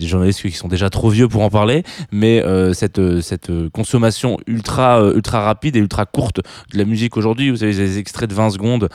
journalistes 0.00 0.42
qui 0.42 0.52
sont 0.52 0.68
déjà 0.68 0.90
trop 0.90 1.08
vieux 1.08 1.28
pour 1.28 1.42
en 1.42 1.50
parler, 1.50 1.82
mais 2.12 2.42
cette, 2.74 3.20
cette 3.20 3.50
consommation 3.70 4.36
ultra, 4.46 5.00
ultra 5.14 5.40
rapide 5.40 5.76
et 5.76 5.78
ultra 5.78 6.06
courte 6.06 6.40
de 6.72 6.78
la 6.78 6.84
musique 6.84 7.16
aujourd'hui, 7.16 7.50
vous 7.50 7.56
savez, 7.56 7.74
des 7.74 7.98
extraits 7.98 8.28
de 8.28 8.34
20 8.34 8.50
secondes 8.50 8.88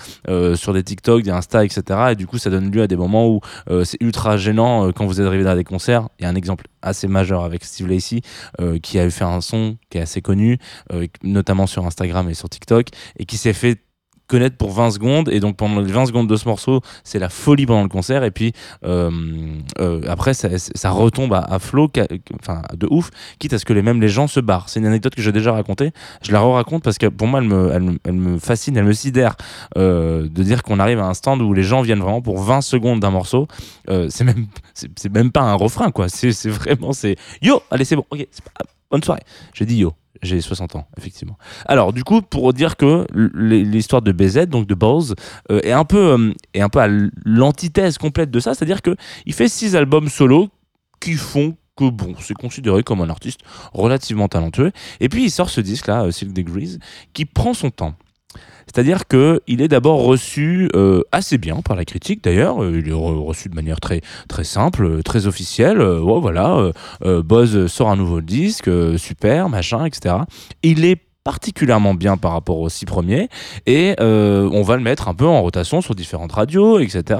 sur 0.55 0.73
des 0.73 0.83
TikTok, 0.83 1.23
des 1.23 1.31
Insta, 1.31 1.65
etc. 1.65 1.83
Et 2.11 2.15
du 2.15 2.27
coup, 2.27 2.37
ça 2.37 2.49
donne 2.49 2.71
lieu 2.71 2.81
à 2.81 2.87
des 2.87 2.95
moments 2.95 3.27
où 3.27 3.41
c'est 3.83 4.01
ultra 4.01 4.37
gênant 4.37 4.91
quand 4.91 5.05
vous 5.05 5.21
arrivé 5.21 5.43
dans 5.43 5.55
des 5.55 5.63
concerts. 5.63 6.07
Il 6.19 6.23
y 6.23 6.25
a 6.25 6.29
un 6.29 6.35
exemple 6.35 6.65
assez 6.81 7.07
majeur 7.07 7.43
avec 7.43 7.63
Steve 7.63 7.87
Lacey 7.87 8.02
euh, 8.59 8.79
qui 8.79 8.99
a 8.99 9.09
fait 9.09 9.23
un 9.23 9.41
son 9.41 9.77
qui 9.89 9.97
est 9.97 10.01
assez 10.01 10.21
connu, 10.21 10.57
euh, 10.91 11.07
notamment 11.23 11.67
sur 11.67 11.85
Instagram 11.85 12.29
et 12.29 12.33
sur 12.33 12.49
TikTok, 12.49 12.87
et 13.17 13.25
qui 13.25 13.37
s'est 13.37 13.53
fait 13.53 13.81
connaître 14.27 14.55
pour 14.57 14.71
20 14.71 14.91
secondes 14.91 15.29
et 15.29 15.39
donc 15.39 15.57
pendant 15.57 15.81
les 15.81 15.91
20 15.91 16.05
secondes 16.07 16.27
de 16.29 16.35
ce 16.35 16.47
morceau 16.47 16.81
c'est 17.03 17.19
la 17.19 17.29
folie 17.29 17.65
pendant 17.65 17.83
le 17.83 17.89
concert 17.89 18.23
et 18.23 18.31
puis 18.31 18.53
euh, 18.85 19.11
euh, 19.79 20.01
après 20.07 20.33
ça, 20.33 20.47
retombe 20.91 21.33
à, 21.33 21.39
à 21.41 21.59
flot 21.59 21.91
enfin 22.39 22.61
de 22.75 22.87
ouf 22.89 23.09
quitte 23.39 23.53
à 23.53 23.59
ce 23.59 23.65
que 23.65 23.73
les 23.73 23.81
mêmes 23.81 23.99
les 24.01 24.09
gens 24.09 24.27
se 24.27 24.39
barrent. 24.39 24.69
C'est 24.69 24.79
une 24.79 24.85
anecdote 24.85 25.13
que 25.15 25.21
j'ai 25.21 25.31
déjà 25.31 25.51
racontée. 25.51 25.91
Je 26.23 26.31
la 26.31 26.39
re-raconte 26.39 26.83
parce 26.83 26.97
que 26.97 27.07
pour 27.07 27.27
moi 27.27 27.39
elle 27.41 27.47
me, 27.47 27.97
elle, 28.05 28.13
me- 28.13 28.39
fascine 28.39 28.77
elle 28.77 28.85
me 28.85 28.93
sidère 28.93 29.35
euh, 29.77 30.27
de 30.29 30.43
dire 30.43 30.63
qu'on 30.63 30.79
arrive 30.79 30.99
à 30.99 31.05
un 31.05 31.13
stand 31.13 31.41
où 31.41 31.53
les 31.53 31.63
gens 31.63 31.81
viennent 31.81 31.99
vraiment 32.01 32.21
pour 32.21 32.41
20 32.41 32.61
secondes 32.61 32.99
d'un 33.01 33.11
morceau. 33.11 33.47
C'est 34.09 34.23
même 34.23 34.47
c'est 34.73 35.13
même 35.13 35.31
pas 35.31 35.41
un 35.41 35.53
refrain 35.55 35.91
quoi. 35.91 36.07
C'est 36.09 36.49
vraiment 36.49 36.93
c'est 36.93 37.15
yo 37.41 37.61
allez 37.71 37.85
c'est 37.85 37.95
bon 37.95 38.05
ok 38.09 38.25
pas- 38.57 38.63
bonne 38.89 39.03
soirée. 39.03 39.23
J'ai 39.53 39.65
dit 39.65 39.77
yo 39.77 39.93
j'ai 40.23 40.41
60 40.41 40.75
ans, 40.75 40.87
effectivement. 40.97 41.37
Alors, 41.65 41.93
du 41.93 42.03
coup, 42.03 42.21
pour 42.21 42.53
dire 42.53 42.77
que 42.77 43.05
l'histoire 43.13 44.01
de 44.01 44.11
BZ, 44.11 44.47
donc 44.47 44.67
de 44.67 44.75
Balls, 44.75 45.15
euh, 45.51 45.59
est 45.63 45.71
un 45.71 45.85
peu, 45.85 46.13
euh, 46.17 46.33
un 46.55 46.69
peu 46.69 46.79
à 46.79 46.87
l'antithèse 47.25 47.97
complète 47.97 48.31
de 48.31 48.39
ça, 48.39 48.53
c'est-à-dire 48.53 48.81
que 48.81 48.95
il 49.25 49.33
fait 49.33 49.47
six 49.47 49.75
albums 49.75 50.09
solo 50.09 50.49
qui 50.99 51.13
font 51.13 51.55
que 51.75 51.89
bon, 51.89 52.13
c'est 52.19 52.35
considéré 52.35 52.83
comme 52.83 53.01
un 53.01 53.09
artiste 53.09 53.39
relativement 53.73 54.27
talentueux. 54.27 54.71
Et 54.99 55.09
puis 55.09 55.25
il 55.25 55.31
sort 55.31 55.49
ce 55.49 55.61
disque-là, 55.61 56.03
euh, 56.03 56.11
Silk 56.11 56.33
Degrees, 56.33 56.77
qui 57.13 57.25
prend 57.25 57.53
son 57.53 57.71
temps. 57.71 57.95
C'est-à-dire 58.65 59.07
qu'il 59.07 59.61
est 59.61 59.67
d'abord 59.67 60.03
reçu 60.03 60.69
euh, 60.75 61.01
assez 61.11 61.37
bien 61.37 61.57
par 61.61 61.75
la 61.75 61.85
critique 61.85 62.23
d'ailleurs, 62.23 62.63
Euh, 62.63 62.79
il 62.79 62.87
est 62.87 62.91
re- 62.93 63.23
reçu 63.23 63.49
de 63.49 63.55
manière 63.55 63.79
très, 63.79 64.01
très 64.27 64.43
simple, 64.43 64.85
euh, 64.85 65.01
très 65.03 65.27
officielle. 65.27 65.79
Ouais, 65.81 66.19
voilà, 66.19 66.71
Buzz 67.01 67.67
sort 67.67 67.89
un 67.89 67.95
nouveau 67.95 68.21
disque, 68.21 68.69
super, 68.97 69.49
machin, 69.49 69.85
etc. 69.85 70.15
Il 70.63 70.85
est 70.85 70.97
particulièrement 71.23 71.93
bien 71.93 72.17
par 72.17 72.31
rapport 72.33 72.59
aux 72.59 72.69
six 72.69 72.85
premiers 72.85 73.29
et 73.65 73.95
on 73.99 74.61
va 74.63 74.75
le 74.75 74.83
mettre 74.83 75.07
un 75.07 75.13
peu 75.13 75.25
en 75.25 75.41
rotation 75.41 75.81
sur 75.81 75.95
différentes 75.95 76.31
radios, 76.33 76.79
etc. 76.79 77.19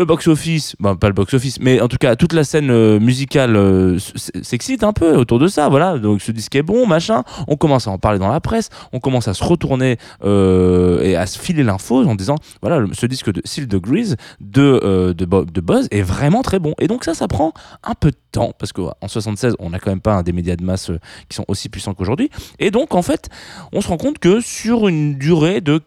Le 0.00 0.06
box-office, 0.06 0.76
bon, 0.80 0.96
pas 0.96 1.08
le 1.08 1.12
box-office, 1.12 1.60
mais 1.60 1.78
en 1.82 1.86
tout 1.86 1.98
cas, 1.98 2.16
toute 2.16 2.32
la 2.32 2.42
scène 2.42 2.70
euh, 2.70 2.98
musicale 2.98 3.54
euh, 3.54 3.98
s'excite 4.40 4.82
un 4.82 4.94
peu 4.94 5.14
autour 5.14 5.38
de 5.38 5.46
ça, 5.46 5.68
voilà. 5.68 5.98
Donc 5.98 6.22
ce 6.22 6.32
disque 6.32 6.56
est 6.56 6.62
bon, 6.62 6.86
machin. 6.86 7.22
On 7.48 7.56
commence 7.56 7.86
à 7.86 7.90
en 7.90 7.98
parler 7.98 8.18
dans 8.18 8.32
la 8.32 8.40
presse, 8.40 8.70
on 8.94 8.98
commence 8.98 9.28
à 9.28 9.34
se 9.34 9.44
retourner 9.44 9.98
euh, 10.24 11.02
et 11.02 11.16
à 11.16 11.26
se 11.26 11.38
filer 11.38 11.62
l'info 11.62 12.02
en 12.02 12.14
disant, 12.14 12.36
voilà, 12.62 12.82
ce 12.94 13.04
disque 13.04 13.30
de 13.30 13.42
Seal 13.44 13.66
Degrees 13.68 14.14
de, 14.40 15.12
de, 15.12 15.24
de 15.26 15.60
Buzz 15.60 15.86
est 15.90 16.00
vraiment 16.00 16.40
très 16.40 16.60
bon. 16.60 16.72
Et 16.78 16.86
donc 16.86 17.04
ça, 17.04 17.12
ça 17.12 17.28
prend 17.28 17.52
un 17.84 17.92
peu 17.92 18.10
de 18.10 18.16
temps, 18.32 18.54
parce 18.58 18.72
qu'en 18.72 18.94
76, 19.06 19.56
on 19.58 19.68
n'a 19.68 19.78
quand 19.78 19.90
même 19.90 20.00
pas 20.00 20.22
des 20.22 20.32
médias 20.32 20.56
de 20.56 20.64
masse 20.64 20.90
qui 21.28 21.36
sont 21.36 21.44
aussi 21.46 21.68
puissants 21.68 21.92
qu'aujourd'hui. 21.92 22.30
Et 22.58 22.70
donc, 22.70 22.94
en 22.94 23.02
fait, 23.02 23.28
on 23.74 23.82
se 23.82 23.88
rend 23.88 23.98
compte 23.98 24.18
que 24.18 24.40
sur 24.40 24.88
une 24.88 25.18
durée 25.18 25.60
de 25.60 25.78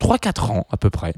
3-4 0.00 0.52
ans 0.52 0.66
à 0.70 0.76
peu 0.76 0.88
près, 0.88 1.14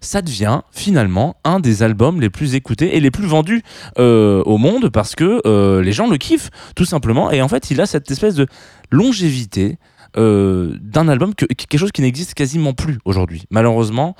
ça 0.00 0.22
devient 0.22 0.60
finalement 0.72 1.36
un 1.44 1.60
des 1.60 1.82
albums 1.82 2.20
les 2.20 2.30
plus 2.30 2.54
écoutés 2.54 2.96
et 2.96 3.00
les 3.00 3.10
plus 3.10 3.26
vendus 3.26 3.62
euh, 3.98 4.42
au 4.44 4.58
monde 4.58 4.88
parce 4.90 5.14
que 5.14 5.40
euh, 5.46 5.82
les 5.82 5.92
gens 5.92 6.08
le 6.08 6.16
kiffent 6.16 6.50
tout 6.76 6.84
simplement. 6.84 7.30
Et 7.30 7.42
en 7.42 7.48
fait 7.48 7.70
il 7.70 7.80
a 7.80 7.86
cette 7.86 8.10
espèce 8.10 8.34
de 8.34 8.46
longévité 8.90 9.78
euh, 10.16 10.74
d'un 10.80 11.08
album 11.08 11.34
que, 11.34 11.44
quelque 11.44 11.78
chose 11.78 11.92
qui 11.92 12.02
n'existe 12.02 12.34
quasiment 12.34 12.72
plus 12.72 12.98
aujourd'hui. 13.04 13.44
Malheureusement 13.50 14.14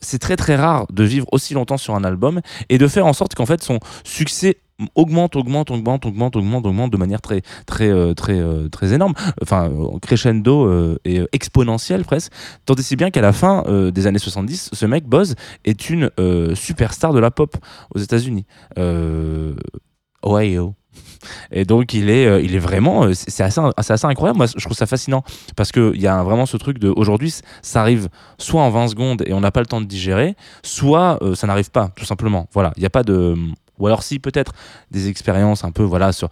c'est 0.00 0.18
très 0.18 0.36
très 0.36 0.56
rare 0.56 0.86
de 0.92 1.04
vivre 1.04 1.26
aussi 1.32 1.54
longtemps 1.54 1.78
sur 1.78 1.94
un 1.94 2.04
album 2.04 2.40
et 2.68 2.78
de 2.78 2.88
faire 2.88 3.06
en 3.06 3.12
sorte 3.12 3.34
qu'en 3.34 3.46
fait 3.46 3.62
son 3.62 3.78
succès 4.04 4.58
augmente 4.94 5.36
augmente 5.36 5.70
augmente 5.70 6.06
augmente 6.06 6.36
augmente 6.36 6.66
augmente 6.66 6.92
de 6.92 6.96
manière 6.96 7.20
très 7.20 7.42
très 7.66 7.88
euh, 7.88 8.14
très 8.14 8.38
euh, 8.38 8.68
très 8.68 8.92
énorme 8.92 9.14
enfin 9.42 9.70
euh, 9.70 9.98
crescendo 10.00 10.96
et 11.04 11.22
exponentielle 11.32 12.04
presque 12.04 12.32
Tant 12.64 12.74
et 12.74 12.82
si 12.82 12.96
bien 12.96 13.10
qu'à 13.10 13.20
la 13.20 13.32
fin 13.32 13.64
des 13.92 14.06
années 14.06 14.18
70, 14.18 14.70
ce 14.72 14.86
mec, 14.86 15.06
Buzz, 15.06 15.34
est 15.64 15.90
une 15.90 16.10
superstar 16.54 17.12
de 17.12 17.18
la 17.18 17.30
pop 17.30 17.56
aux 17.94 17.98
États-Unis. 17.98 18.44
Ohio. 20.24 20.74
Et 21.50 21.64
donc 21.64 21.94
il 21.94 22.10
est, 22.10 22.44
il 22.44 22.54
est 22.54 22.58
vraiment, 22.58 23.12
c'est 23.14 23.42
assez, 23.42 23.60
assez 23.76 24.06
incroyable. 24.06 24.36
Moi, 24.36 24.46
je 24.46 24.64
trouve 24.64 24.76
ça 24.76 24.86
fascinant 24.86 25.22
parce 25.56 25.72
que 25.72 25.92
il 25.94 26.00
y 26.00 26.06
a 26.06 26.22
vraiment 26.22 26.46
ce 26.46 26.56
truc 26.56 26.78
de 26.78 26.92
aujourd'hui, 26.94 27.34
ça 27.62 27.80
arrive 27.80 28.08
soit 28.38 28.62
en 28.62 28.70
20 28.70 28.88
secondes 28.88 29.22
et 29.26 29.32
on 29.32 29.40
n'a 29.40 29.50
pas 29.50 29.60
le 29.60 29.66
temps 29.66 29.80
de 29.80 29.86
digérer, 29.86 30.36
soit 30.62 31.18
ça 31.34 31.46
n'arrive 31.46 31.70
pas, 31.70 31.90
tout 31.96 32.04
simplement. 32.04 32.48
Voilà, 32.52 32.72
il 32.76 32.80
n'y 32.80 32.86
a 32.86 32.90
pas 32.90 33.02
de 33.02 33.36
ou 33.78 33.86
alors 33.86 34.02
si 34.02 34.18
peut-être 34.18 34.52
des 34.90 35.08
expériences 35.08 35.64
un 35.64 35.70
peu 35.70 35.82
voilà 35.82 36.12
sur, 36.12 36.28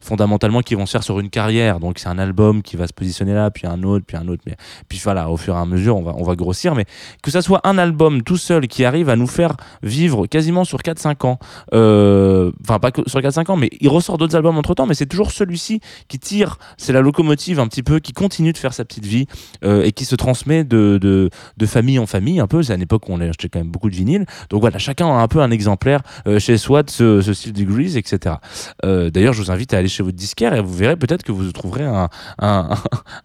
fondamentalement 0.00 0.60
qui 0.62 0.74
vont 0.74 0.86
se 0.86 0.92
faire 0.92 1.02
sur 1.02 1.20
une 1.20 1.30
carrière. 1.30 1.80
Donc 1.80 1.98
c'est 1.98 2.08
un 2.08 2.18
album 2.18 2.62
qui 2.62 2.76
va 2.76 2.86
se 2.86 2.92
positionner 2.92 3.34
là 3.34 3.50
puis 3.50 3.66
un 3.66 3.82
autre 3.82 4.04
puis 4.06 4.16
un 4.16 4.28
autre 4.28 4.42
mais 4.46 4.56
puis 4.88 5.00
voilà 5.02 5.30
au 5.30 5.36
fur 5.36 5.54
et 5.54 5.58
à 5.58 5.64
mesure 5.64 5.96
on 5.96 6.02
va 6.02 6.14
on 6.16 6.22
va 6.22 6.36
grossir. 6.36 6.74
Mais 6.74 6.84
que 7.22 7.30
ça 7.30 7.42
soit 7.42 7.60
un 7.64 7.78
album 7.78 8.22
tout 8.22 8.36
seul 8.36 8.66
qui 8.68 8.84
arrive 8.84 9.08
à 9.08 9.16
nous 9.16 9.26
faire 9.26 9.56
vivre 9.82 10.26
quasiment 10.26 10.64
sur 10.64 10.82
4 10.82 10.98
5 10.98 11.24
ans 11.24 11.38
euh, 11.74 12.52
enfin 12.62 12.78
pas 12.78 12.90
que 12.90 13.08
sur 13.08 13.20
4 13.20 13.32
5 13.34 13.50
ans 13.50 13.56
mais 13.56 13.70
il 13.80 13.88
ressort 13.88 14.18
d'autres 14.18 14.36
albums 14.36 14.58
entre 14.58 14.74
temps 14.74 14.86
mais 14.86 14.94
c'est 14.94 15.06
toujours 15.06 15.30
celui-ci 15.30 15.80
qui 16.08 16.18
tire 16.18 16.58
c'est 16.76 16.92
la 16.92 17.00
locomotive 17.00 17.60
un 17.60 17.68
petit 17.68 17.82
peu 17.82 17.98
qui 17.98 18.12
continue 18.12 18.52
de 18.52 18.58
faire 18.58 18.74
sa 18.74 18.84
petite 18.84 19.06
vie 19.06 19.26
euh, 19.64 19.82
et 19.82 19.92
qui 19.92 20.04
se 20.04 20.14
transmet 20.14 20.64
de, 20.64 20.98
de, 21.00 21.30
de 21.56 21.66
famille 21.66 21.98
en 21.98 22.06
famille 22.06 22.40
un 22.40 22.46
peu. 22.46 22.62
C'est 22.62 22.72
à 22.72 22.76
une 22.76 22.82
époque 22.82 23.08
où 23.08 23.12
on 23.12 23.20
achetait 23.20 23.48
quand 23.48 23.58
même 23.58 23.70
beaucoup 23.70 23.90
de 23.90 23.94
vinyles. 23.94 24.26
Donc 24.50 24.60
voilà 24.60 24.78
chacun 24.78 25.06
a 25.06 25.20
un 25.20 25.28
peu 25.28 25.40
un 25.40 25.50
exemplaire 25.50 26.00
euh, 26.26 26.38
chez 26.38 26.56
soi 26.56 26.79
de 26.82 26.90
ce, 26.90 27.20
ce 27.20 27.32
style 27.32 27.52
Degrees 27.52 27.96
etc 27.96 28.36
Euh, 28.84 29.10
d'ailleurs 29.10 29.32
je 29.32 29.42
vous 29.42 29.50
invite 29.50 29.74
à 29.74 29.78
aller 29.78 29.88
chez 29.88 30.02
votre 30.02 30.16
disquaire 30.16 30.54
et 30.54 30.60
vous 30.60 30.74
verrez 30.74 30.96
peut-être 30.96 31.22
que 31.22 31.32
vous 31.32 31.50
trouverez 31.52 31.84
un, 31.84 32.08
un, 32.38 32.68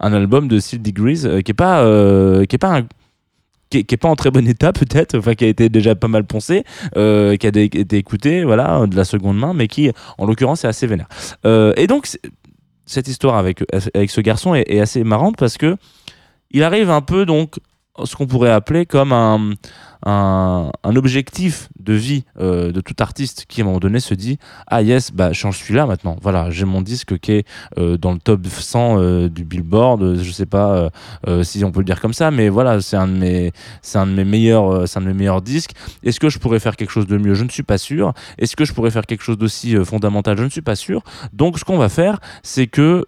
album 0.00 0.48
de 0.48 0.58
style 0.58 0.82
Degrees 0.82 1.24
euh, 1.24 1.40
qui 1.40 1.52
est 1.52 1.54
pas 1.54 1.82
euh, 1.82 2.44
pas 2.60 2.82
qui 3.70 3.78
est, 3.78 3.84
qui 3.84 3.94
est 3.94 3.98
pas 3.98 4.08
en 4.08 4.16
très 4.16 4.30
bon 4.30 4.46
état 4.46 4.72
peut-être, 4.80 5.18
enfin 5.18 5.34
qui 5.34 5.44
a 5.44 5.48
été 5.48 5.68
déjà 5.68 5.94
pas 5.94 6.08
mal 6.08 6.24
poncé, 6.24 6.64
qui 6.94 6.98
a 6.98 7.34
été 7.34 7.96
écouté, 7.96 8.44
voilà, 8.44 8.86
de 8.86 8.94
la 8.94 9.04
seconde 9.04 9.38
main, 9.38 9.54
mais 9.54 9.66
qui, 9.66 9.90
en 10.18 10.26
l'occurrence, 10.26 10.64
est 10.64 10.68
assez 10.68 10.86
vénère. 10.86 11.08
Et 11.44 11.86
donc 11.88 12.06
cette 12.86 13.08
histoire 13.08 13.36
avec 13.36 13.64
avec 13.94 14.10
ce 14.10 14.20
garçon 14.20 14.54
est, 14.54 14.64
est 14.68 14.80
assez 14.80 15.02
marrante 15.02 15.36
parce 15.36 15.58
que 15.58 15.76
il 16.52 16.62
arrive 16.62 16.90
un 16.90 17.02
peu 17.02 17.26
donc 17.26 17.56
ce 18.04 18.16
qu'on 18.16 18.26
pourrait 18.26 18.50
appeler 18.50 18.86
comme 18.86 19.12
un, 19.12 19.52
un, 20.04 20.70
objectif 20.96 21.68
de 21.80 21.92
vie 21.92 22.24
euh, 22.38 22.72
de 22.72 22.80
tout 22.80 22.94
artiste 23.00 23.44
qui 23.48 23.60
à 23.60 23.64
un 23.64 23.66
moment 23.66 23.80
donné 23.80 24.00
se 24.00 24.14
dit 24.14 24.38
ah 24.66 24.82
yes 24.82 25.12
bah 25.12 25.32
j'en 25.32 25.52
suis 25.52 25.74
là 25.74 25.86
maintenant. 25.86 26.16
Voilà 26.22 26.50
j'ai 26.50 26.64
mon 26.64 26.80
disque 26.80 27.18
qui 27.18 27.32
est 27.32 27.46
euh, 27.78 27.96
dans 27.96 28.12
le 28.12 28.18
top 28.18 28.46
100 28.46 28.98
euh, 28.98 29.28
du 29.28 29.44
Billboard 29.44 30.16
je 30.22 30.30
sais 30.30 30.46
pas 30.46 30.90
si 31.42 31.64
on 31.64 31.72
peut 31.72 31.80
le 31.80 31.84
dire 31.84 32.00
comme 32.00 32.12
ça 32.12 32.30
mais 32.30 32.48
voilà 32.48 32.80
c'est 32.80 32.96
un 32.96 33.08
de 33.08 33.12
mes 33.12 33.52
c'est 33.82 33.98
un 33.98 34.06
de 34.06 34.12
mes 34.12 34.24
meilleurs 34.24 34.86
c'est 34.88 34.98
un 34.98 35.02
de 35.02 35.08
mes 35.08 35.14
meilleurs 35.14 35.42
disques. 35.42 35.72
Est-ce 36.02 36.20
que 36.20 36.28
je 36.28 36.38
pourrais 36.38 36.60
faire 36.60 36.76
quelque 36.76 36.90
chose 36.90 37.06
de 37.06 37.16
mieux? 37.18 37.34
Je 37.34 37.44
ne 37.44 37.48
suis 37.48 37.62
pas 37.62 37.78
sûr. 37.78 38.12
Est-ce 38.38 38.56
que 38.56 38.64
je 38.64 38.72
pourrais 38.72 38.90
faire 38.90 39.06
quelque 39.06 39.22
chose 39.22 39.38
d'aussi 39.38 39.76
fondamental? 39.84 40.36
Je 40.38 40.44
ne 40.44 40.48
suis 40.48 40.62
pas 40.62 40.76
sûr. 40.76 41.02
Donc 41.32 41.58
ce 41.58 41.64
qu'on 41.64 41.78
va 41.78 41.88
faire 41.88 42.20
c'est 42.42 42.66
que 42.66 43.04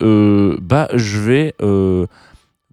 bah 0.61 0.88
je 0.95 1.18
vais 1.18 1.54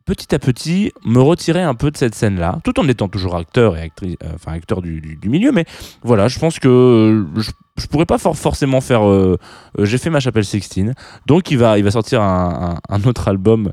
petit 0.05 0.33
à 0.35 0.39
petit 0.39 0.91
me 1.03 1.19
retirer 1.19 1.61
un 1.61 1.73
peu 1.73 1.89
de 1.91 1.97
cette 1.97 2.15
scène 2.15 2.39
là 2.39 2.59
tout 2.63 2.79
en 2.79 2.87
étant 2.87 3.07
toujours 3.07 3.35
acteur 3.35 3.75
et 3.75 3.81
actrice 3.81 4.15
euh, 4.23 4.33
enfin 4.35 4.53
acteur 4.53 4.81
du, 4.81 5.17
milieu 5.25 5.51
mais 5.51 5.65
voilà 6.03 6.27
je 6.27 6.37
pense 6.39 6.59
que 6.59 6.67
euh, 6.67 7.41
je, 7.77 7.87
pourrais 7.87 8.05
pas 8.05 8.19
for- 8.19 8.37
forcément 8.37 8.81
faire 8.81 9.07
euh, 9.07 9.37
j'ai 9.79 9.97
fait 9.97 10.11
ma 10.11 10.19
chapelle 10.19 10.45
16 10.45 10.91
donc 11.25 11.49
il 11.51 11.57
va 11.57 11.91
sortir 11.91 12.21
un, 12.21 12.77
autre 13.05 13.27
album 13.27 13.71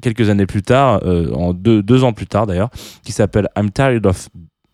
quelques 0.00 0.30
années 0.30 0.46
plus 0.46 0.62
tard 0.62 1.00
deux, 1.54 1.82
deux 1.82 2.04
ans 2.04 2.12
plus 2.12 2.26
tard 2.26 2.46
d'ailleurs 2.46 2.70
qui 3.02 3.12
s'appelle 3.12 3.48
I'm 3.56 3.70
Tired 3.70 4.06
of 4.06 4.28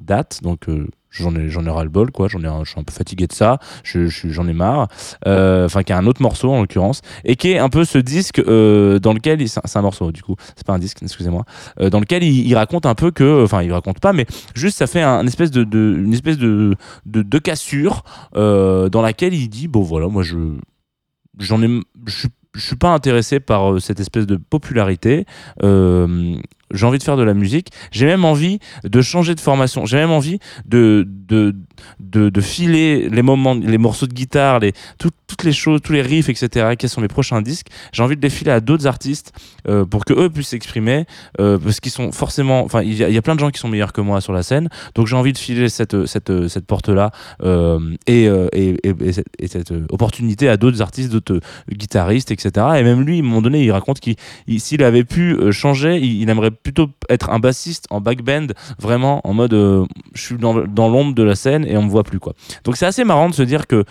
That 0.07 0.29
donc 0.43 0.67
j'en 1.13 1.35
ai 1.37 1.49
j'en 1.49 1.65
ai 1.67 1.71
ras 1.71 1.85
le 1.85 1.91
bol 1.91 2.11
quoi. 2.11 2.27
J'en 2.29 2.41
ai 2.41 2.65
je 2.65 2.71
suis 2.71 2.81
un 2.81 2.85
peu 2.85 2.93
fatigué 2.93 3.27
de 3.27 3.33
ça. 3.33 3.59
Je, 3.85 4.07
je- 4.07 4.29
j'en 4.29 4.49
ai 4.49 4.53
marre. 4.53 4.89
Euh, 5.27 5.67
enfin 5.67 5.83
qui 5.83 5.93
a 5.93 5.99
un 5.99 6.07
autre 6.07 6.23
morceau 6.23 6.51
en 6.51 6.61
l'occurrence 6.61 7.03
et 7.25 7.37
qui 7.37 7.53
est 7.53 7.59
un 7.59 7.69
peu 7.69 7.85
ce 7.85 7.99
disque 7.99 8.41
euh, 8.41 8.99
dans 8.99 9.13
lequel 9.13 9.47
c'est 9.49 9.77
un- 9.77 9.83
morceau 9.83 10.11
du 10.13 10.23
coup. 10.23 10.37
C'est 10.57 10.67
pas 10.67 10.73
un 10.73 10.79
disque 10.79 11.03
excusez-moi. 11.03 11.45
Euh, 11.81 11.91
dans 11.91 12.01
lequel 12.01 12.25
il, 12.25 12.55
raconte 12.55 12.87
un 12.87 12.95
peu 12.95 13.11
que 13.11 13.45
enfin 13.45 13.63
il 13.63 13.73
raconte 13.73 14.01
pas 14.01 14.13
mais 14.13 14.27
juste 14.55 14.79
ça 14.79 14.87
fait 14.87 15.03
un, 15.03 15.27
espèce 15.27 15.51
de, 15.51 15.65
une 15.65 16.13
espèce 16.13 16.39
de 16.39 16.75
de, 17.07 17.39
cassure 17.39 18.05
dans 18.35 19.03
laquelle 19.03 19.35
il 19.35 19.49
dit 19.49 19.69
bon 19.69 19.83
voilà 19.83 20.09
moi 20.09 20.23
je 20.23 20.37
j'en 21.39 21.63
ai 21.63 21.81
je 22.07 22.29
suis 22.61 22.77
pas 22.77 22.93
intéressé 22.93 23.41
par 23.41 23.81
cette 23.81 24.01
espèce 24.01 24.27
de 24.27 24.37
popularité 24.37 25.27
j'ai 26.73 26.87
envie 26.87 26.99
de 26.99 27.03
faire 27.03 27.17
de 27.17 27.23
la 27.23 27.35
musique. 27.35 27.69
J'ai 27.91 28.07
même 28.07 28.25
envie 28.25 28.59
de 28.85 29.01
changer 29.03 29.35
de 29.35 29.41
formation. 29.41 29.87
J'ai 29.87 29.97
même 29.99 30.11
envie 30.11 30.39
de 30.67 31.07
de, 32.01 32.29
de 32.29 32.41
filer 32.41 33.09
les 33.09 33.23
moments 33.23 33.55
les 33.55 33.79
morceaux 33.79 34.07
de 34.07 34.13
guitare 34.13 34.61
les 34.61 34.73
tout- 34.99 35.11
toutes 35.27 35.45
les 35.45 35.53
choses 35.53 35.81
tous 35.83 35.93
les 35.95 36.03
riffs 36.03 36.29
etc 36.29 36.75
quels 36.79 36.91
sont 36.91 37.01
mes 37.01 37.09
prochains 37.09 37.41
disques. 37.43 37.69
J'ai 37.93 38.03
envie 38.03 38.17
de 38.17 38.21
les 38.23 38.31
filer 38.31 38.51
à 38.51 38.61
d'autres 38.61 38.87
artistes 38.87 39.33
euh, 39.69 39.85
pour 39.87 40.05
que 40.05 40.13
eux 40.13 40.29
puissent 40.31 40.49
s'exprimer 40.49 41.07
euh, 41.41 41.59
parce 41.59 41.81
qu'ils 41.81 41.91
sont 41.93 42.13
forcément 42.13 42.63
enfin 42.65 42.83
il 42.83 42.93
y, 42.95 43.03
a- 43.17 43.23
plein 43.23 43.35
de 43.35 43.41
gens 43.41 43.51
qui 43.51 43.59
sont 43.61 43.69
meilleurs 43.69 43.93
que 43.93 44.01
moi 44.01 44.21
sur 44.21 44.33
la 44.33 44.43
scène. 44.43 44.69
Donc 44.95 45.07
j'ai 45.07 45.17
envie 45.17 45.33
de 45.33 45.39
filer 45.39 45.69
cette 45.69 46.07
cette 46.07 46.49
cette 46.49 46.67
porte 46.67 46.89
là 46.89 47.11
et, 47.43 47.47
euh, 48.29 48.49
et, 48.53 48.77
et, 48.85 48.95
et 49.01 49.13
cette, 49.13 49.27
et 49.39 49.49
cette, 49.49 49.73
opportunité 49.91 50.49
à 50.49 50.57
d'autres 50.57 50.83
artistes 50.83 51.11
d'autres 51.13 51.41
guitaristes 51.71 52.31
etc 52.31 52.67
et 52.79 52.83
même 52.83 53.03
lui 53.03 53.21
un 53.21 53.23
moment 53.23 53.43
donné 53.43 53.65
il 53.65 53.71
raconte 53.73 54.01
qu'il 54.01 54.17
il- 54.47 54.61
s'il 54.61 54.83
avait 54.83 55.05
pu 55.05 55.37
changer 55.53 55.97
il, 55.99 56.23
il 56.23 56.29
aimerait 56.31 56.51
plutôt 56.63 56.91
être 57.09 57.31
un 57.31 57.39
bassiste 57.39 57.87
en 57.91 58.01
backband 58.01 58.49
vraiment 58.79 59.21
en 59.27 59.35
mode 59.35 59.55
euh, 59.55 59.87
je 60.15 60.23
suis 60.23 60.37
dans, 60.37 60.55
l'ombre 60.89 61.15
de 61.15 61.23
la 61.23 61.35
scène 61.35 61.65
et 61.67 61.77
on 61.77 61.83
me 61.83 61.91
voit 61.91 62.05
plus 62.05 62.21
quoi. 62.21 62.35
Donc 62.65 62.77
c'est 62.77 62.87
assez 62.87 63.05
marrant 63.05 63.29
de 63.29 63.35
se 63.35 63.43
dire 63.43 63.67
que 63.67 63.85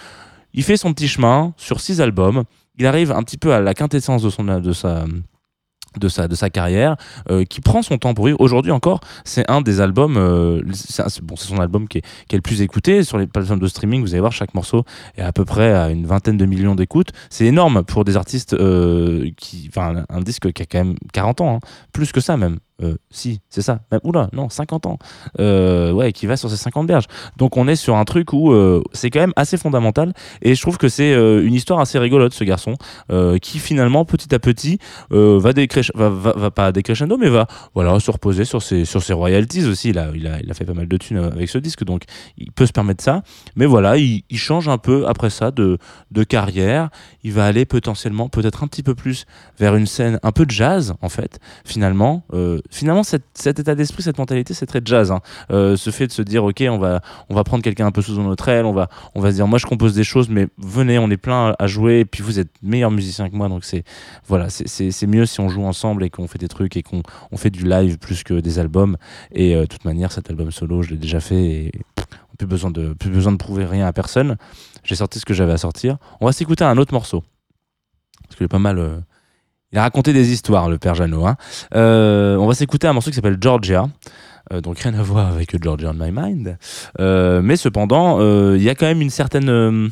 il 0.53 0.63
fait 0.63 0.77
son 0.77 0.93
petit 0.93 1.07
chemin 1.07 1.53
sur 1.57 1.79
six 1.79 2.01
albums. 2.01 2.43
Il 2.77 2.85
arrive 2.85 3.11
un 3.11 3.23
petit 3.23 3.37
peu 3.37 3.53
à 3.53 3.61
la 3.61 3.73
quintessence 3.73 4.23
de 4.23 4.29
son 4.29 4.43
de 4.43 4.73
sa 4.73 5.05
de 5.99 6.07
sa, 6.07 6.49
carrière, 6.49 6.95
euh, 7.29 7.43
qui 7.43 7.61
prend 7.61 7.81
son 7.81 7.97
temps 7.97 8.13
pour 8.13 8.25
vivre. 8.25 8.39
Aujourd'hui 8.39 8.71
encore, 8.71 9.01
c'est 9.25 9.49
un 9.49 9.61
des 9.61 9.81
albums, 9.81 10.17
euh, 10.17 10.61
c'est 10.73 11.03
son 11.35 11.59
album 11.59 11.87
qui 11.87 11.99
est, 11.99 12.01
qui 12.27 12.35
est 12.35 12.37
le 12.37 12.41
plus 12.41 12.61
écouté 12.61 13.03
sur 13.03 13.17
les 13.17 13.27
plateformes 13.27 13.59
de 13.59 13.67
streaming. 13.67 14.01
Vous 14.01 14.13
allez 14.13 14.21
voir, 14.21 14.31
chaque 14.31 14.53
morceau 14.53 14.83
est 15.17 15.21
à 15.21 15.31
peu 15.31 15.45
près 15.45 15.73
à 15.73 15.89
une 15.89 16.05
vingtaine 16.05 16.37
de 16.37 16.45
millions 16.45 16.75
d'écoutes. 16.75 17.09
C'est 17.29 17.45
énorme 17.45 17.83
pour 17.83 18.05
des 18.05 18.15
artistes 18.15 18.53
euh, 18.53 19.29
qui, 19.37 19.67
enfin, 19.69 20.03
un 20.09 20.21
disque 20.21 20.51
qui 20.53 20.61
a 20.61 20.65
quand 20.65 20.79
même 20.79 20.95
40 21.13 21.41
ans, 21.41 21.55
hein. 21.55 21.67
plus 21.91 22.11
que 22.11 22.21
ça 22.21 22.37
même. 22.37 22.59
Euh, 22.81 22.95
si, 23.09 23.41
c'est 23.49 23.61
ça. 23.61 23.81
Oula, 24.03 24.29
non, 24.33 24.49
50 24.49 24.85
ans. 24.85 24.97
Euh, 25.39 25.91
ouais, 25.91 26.11
qui 26.11 26.25
va 26.25 26.37
sur 26.37 26.49
ses 26.49 26.57
50 26.57 26.87
berges. 26.87 27.05
Donc 27.37 27.57
on 27.57 27.67
est 27.67 27.75
sur 27.75 27.95
un 27.95 28.05
truc 28.05 28.33
où 28.33 28.51
euh, 28.51 28.81
c'est 28.93 29.09
quand 29.09 29.19
même 29.19 29.33
assez 29.35 29.57
fondamental. 29.57 30.13
Et 30.41 30.55
je 30.55 30.61
trouve 30.61 30.77
que 30.77 30.89
c'est 30.89 31.11
une 31.11 31.53
histoire 31.53 31.79
assez 31.79 31.99
rigolote, 31.99 32.33
ce 32.33 32.43
garçon, 32.43 32.75
qui 33.41 33.59
finalement, 33.59 34.05
petit 34.05 34.33
à 34.33 34.39
petit, 34.39 34.79
va, 35.09 35.39
va, 35.39 36.09
va, 36.09 36.33
va 36.33 36.51
pas 36.51 36.71
décrescendo, 36.71 37.17
mais 37.17 37.29
va 37.29 37.47
voilà, 37.73 37.99
se 37.99 38.11
reposer 38.11 38.45
sur 38.45 38.61
ses, 38.61 38.85
sur 38.85 39.03
ses 39.03 39.13
royalties 39.13 39.65
aussi. 39.65 39.89
Il 39.89 39.99
a, 39.99 40.11
il, 40.15 40.27
a, 40.27 40.39
il 40.41 40.49
a 40.49 40.53
fait 40.53 40.65
pas 40.65 40.73
mal 40.73 40.87
de 40.87 40.97
thunes 40.97 41.17
avec 41.17 41.49
ce 41.49 41.57
disque, 41.57 41.83
donc 41.83 42.03
il 42.37 42.51
peut 42.51 42.65
se 42.65 42.71
permettre 42.71 43.03
ça. 43.03 43.21
Mais 43.55 43.65
voilà, 43.65 43.97
il, 43.97 44.23
il 44.29 44.37
change 44.37 44.67
un 44.67 44.77
peu 44.77 45.07
après 45.07 45.29
ça 45.29 45.51
de, 45.51 45.77
de 46.11 46.23
carrière. 46.23 46.89
Il 47.23 47.33
va 47.33 47.45
aller 47.45 47.65
potentiellement, 47.65 48.29
peut-être 48.29 48.63
un 48.63 48.67
petit 48.67 48.83
peu 48.83 48.95
plus 48.95 49.25
vers 49.59 49.75
une 49.75 49.85
scène 49.85 50.19
un 50.23 50.31
peu 50.31 50.45
de 50.45 50.51
jazz, 50.51 50.93
en 51.01 51.09
fait, 51.09 51.39
finalement. 51.65 52.23
Finalement, 52.73 53.03
cet 53.03 53.59
état 53.59 53.75
d'esprit, 53.75 54.01
cette 54.01 54.17
mentalité, 54.17 54.53
c'est 54.53 54.65
très 54.65 54.81
jazz. 54.83 55.11
hein. 55.11 55.19
Euh, 55.51 55.75
ce 55.75 55.89
fait 55.89 56.07
de 56.07 56.11
se 56.13 56.21
dire, 56.21 56.43
ok, 56.45 56.63
on 56.69 56.77
va, 56.77 57.01
on 57.29 57.35
va 57.35 57.43
prendre 57.43 57.61
quelqu'un 57.63 57.85
un 57.85 57.91
peu 57.91 58.01
sous 58.01 58.19
notre 58.21 58.47
aile, 58.47 58.65
on 58.65 58.71
va, 58.71 58.87
on 59.13 59.19
va 59.19 59.29
se 59.31 59.35
dire, 59.35 59.45
moi 59.45 59.59
je 59.59 59.65
compose 59.65 59.93
des 59.93 60.05
choses, 60.05 60.29
mais 60.29 60.47
venez, 60.57 60.97
on 60.97 61.09
est 61.11 61.17
plein 61.17 61.53
à 61.59 61.67
jouer, 61.67 61.99
et 61.99 62.05
puis 62.05 62.23
vous 62.23 62.39
êtes 62.39 62.49
meilleur 62.63 62.89
musicien 62.89 63.29
que 63.29 63.35
moi, 63.35 63.49
donc 63.49 63.65
c'est 63.65 63.83
voilà, 64.25 64.49
c'est- 64.49 65.05
mieux 65.05 65.25
si 65.25 65.41
on 65.41 65.49
joue 65.49 65.63
ensemble 65.65 66.03
et 66.05 66.09
qu'on 66.09 66.27
fait 66.27 66.39
des 66.39 66.47
trucs 66.47 66.77
et 66.77 66.81
qu'on 66.83 67.03
on 67.31 67.37
fait 67.37 67.49
du 67.49 67.65
live 67.65 67.97
plus 67.97 68.23
que 68.23 68.35
des 68.39 68.57
albums. 68.59 68.95
Et 69.33 69.55
euh, 69.55 69.61
de 69.61 69.65
toute 69.65 69.83
manière, 69.83 70.11
cet 70.13 70.29
album 70.29 70.49
solo, 70.51 70.81
je 70.81 70.91
l'ai 70.91 70.97
déjà 70.97 71.19
fait 71.19 71.43
et 71.43 71.71
pff, 71.95 72.05
plus 72.37 72.47
besoin 72.47 72.71
de 72.71 72.93
plus 72.93 73.09
besoin 73.09 73.33
de 73.33 73.37
prouver 73.37 73.65
rien 73.65 73.85
à 73.85 73.91
personne. 73.93 74.37
J'ai 74.85 74.95
sorti 74.95 75.19
ce 75.19 75.25
que 75.25 75.33
j'avais 75.33 75.51
à 75.51 75.57
sortir. 75.57 75.97
On 76.21 76.25
va 76.25 76.31
s'écouter 76.31 76.63
un 76.63 76.77
autre 76.77 76.93
morceau 76.93 77.23
parce 78.23 78.37
qu'il 78.37 78.45
est 78.45 78.47
pas 78.47 78.59
mal. 78.59 78.79
euh, 78.79 78.99
Il 79.71 79.77
a 79.77 79.83
raconté 79.83 80.11
des 80.11 80.31
histoires, 80.33 80.69
le 80.69 80.77
père 80.77 80.95
Jeannot. 80.95 81.25
hein. 81.25 81.37
Euh, 81.75 82.35
on 82.35 82.45
va 82.47 82.53
s'écouter 82.53 82.87
un 82.87 82.93
morceau 82.93 83.09
qui 83.09 83.15
s'appelle 83.15 83.37
Georgia. 83.39 83.87
Euh, 84.51 84.59
donc 84.59 84.79
rien 84.79 84.93
à 84.93 85.01
voir 85.01 85.27
avec 85.27 85.61
Georgia 85.63 85.91
on 85.91 85.93
My 85.93 86.11
Mind. 86.11 86.57
Euh, 86.99 87.41
mais 87.41 87.55
cependant, 87.55 88.19
il 88.53 88.61
y 88.61 88.69
a 88.69 88.75
quand 88.75 88.85
même 88.85 89.01
une 89.01 89.09
certaine... 89.09 89.89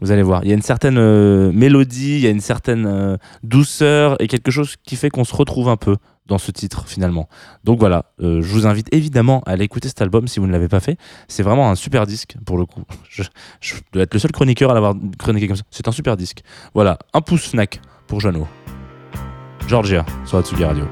vous 0.00 0.10
allez 0.10 0.22
voir, 0.22 0.42
il 0.44 0.48
y 0.48 0.52
a 0.52 0.54
une 0.54 0.62
certaine 0.62 1.52
mélodie, 1.52 2.16
il 2.16 2.20
y 2.20 2.26
a 2.26 2.30
une 2.30 2.40
certaine 2.40 3.18
douceur 3.44 4.20
et 4.20 4.26
quelque 4.26 4.50
chose 4.50 4.74
qui 4.82 4.96
fait 4.96 5.10
qu'on 5.10 5.24
se 5.24 5.36
retrouve 5.36 5.68
un 5.68 5.76
peu 5.76 5.96
dans 6.26 6.38
ce 6.38 6.50
titre 6.50 6.84
finalement. 6.88 7.28
Donc 7.62 7.78
voilà, 7.78 8.06
je 8.20 8.40
vous 8.40 8.66
invite 8.66 8.88
évidemment 8.92 9.42
à 9.46 9.50
aller 9.50 9.64
écouter 9.64 9.86
cet 9.88 10.02
album 10.02 10.26
si 10.26 10.40
vous 10.40 10.46
ne 10.48 10.52
l'avez 10.52 10.68
pas 10.68 10.80
fait. 10.80 10.96
C'est 11.28 11.42
vraiment 11.44 11.70
un 11.70 11.76
super 11.76 12.06
disque 12.06 12.36
pour 12.44 12.58
le 12.58 12.66
coup. 12.66 12.82
Je, 13.08 13.22
je 13.60 13.74
dois 13.92 14.02
être 14.04 14.14
le 14.14 14.20
seul 14.20 14.32
chroniqueur 14.32 14.70
à 14.70 14.74
l'avoir 14.74 14.94
chroniqué 15.18 15.46
comme 15.46 15.56
ça. 15.56 15.64
C'est 15.70 15.86
un 15.86 15.92
super 15.92 16.16
disque. 16.16 16.42
Voilà, 16.74 16.98
un 17.12 17.20
pouce 17.20 17.48
Fnac 17.48 17.80
pour 18.10 18.20
Jeannot. 18.20 18.48
Georgia 19.68 20.04
sur 20.26 20.38
Atsugi 20.38 20.64
Radio. 20.64 20.84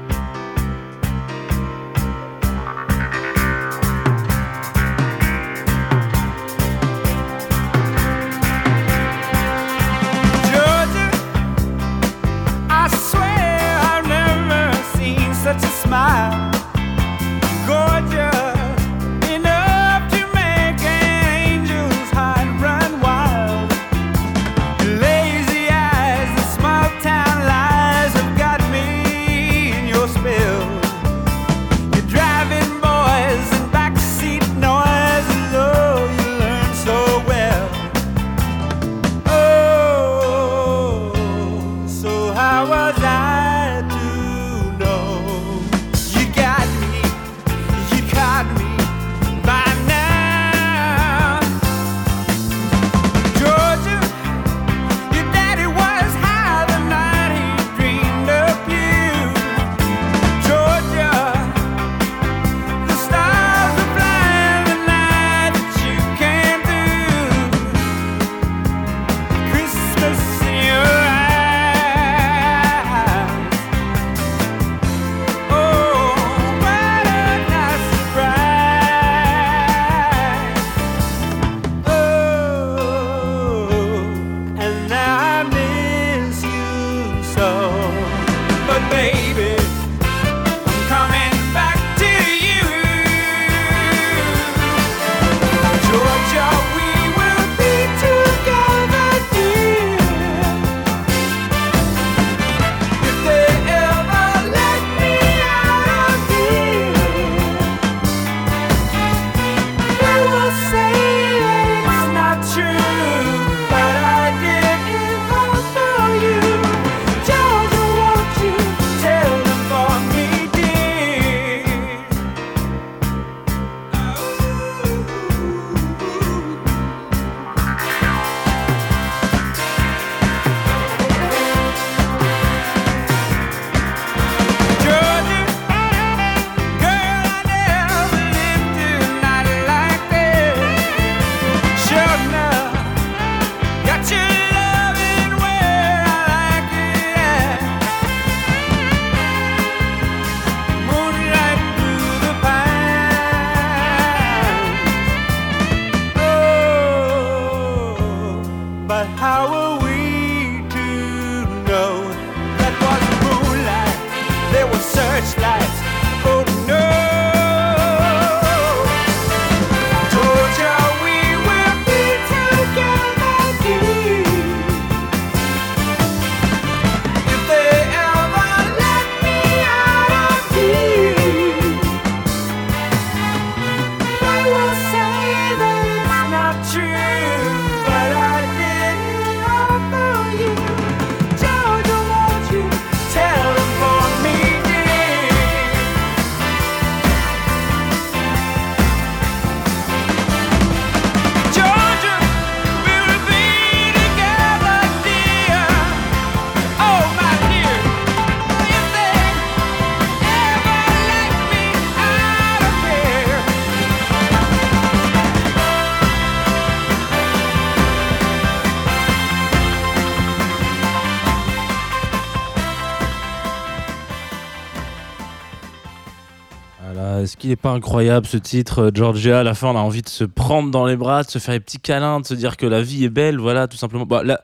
Qu'il 227.49 227.53
est 227.53 227.55
pas 227.55 227.71
incroyable 227.71 228.27
ce 228.27 228.37
titre, 228.37 228.83
euh, 228.83 228.91
Georgia 228.93 229.39
À 229.39 229.43
la 229.43 229.55
fin, 229.55 229.69
on 229.69 229.75
a 229.75 229.79
envie 229.79 230.03
de 230.03 230.09
se 230.09 230.23
prendre 230.23 230.69
dans 230.69 230.85
les 230.85 230.95
bras, 230.95 231.23
de 231.23 231.29
se 231.31 231.39
faire 231.39 231.55
des 231.55 231.59
petits 231.59 231.79
câlins, 231.79 232.19
de 232.19 232.25
se 232.27 232.35
dire 232.35 232.57
que 232.57 232.67
la 232.67 232.83
vie 232.83 233.05
est 233.05 233.09
belle, 233.09 233.39
voilà, 233.39 233.67
tout 233.67 233.77
simplement. 233.77 234.05
Bah, 234.05 234.21
là, 234.23 234.41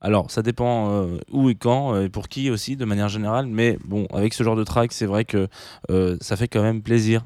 alors, 0.00 0.30
ça 0.30 0.42
dépend 0.42 0.90
euh, 0.92 1.18
où 1.32 1.50
et 1.50 1.56
quand 1.56 1.94
euh, 1.94 2.04
et 2.04 2.08
pour 2.08 2.28
qui 2.28 2.50
aussi, 2.50 2.76
de 2.76 2.84
manière 2.84 3.08
générale. 3.08 3.46
Mais 3.46 3.78
bon, 3.84 4.06
avec 4.12 4.32
ce 4.32 4.44
genre 4.44 4.54
de 4.54 4.62
track, 4.62 4.92
c'est 4.92 5.06
vrai 5.06 5.24
que 5.24 5.48
euh, 5.90 6.16
ça 6.20 6.36
fait 6.36 6.46
quand 6.46 6.62
même 6.62 6.82
plaisir 6.82 7.24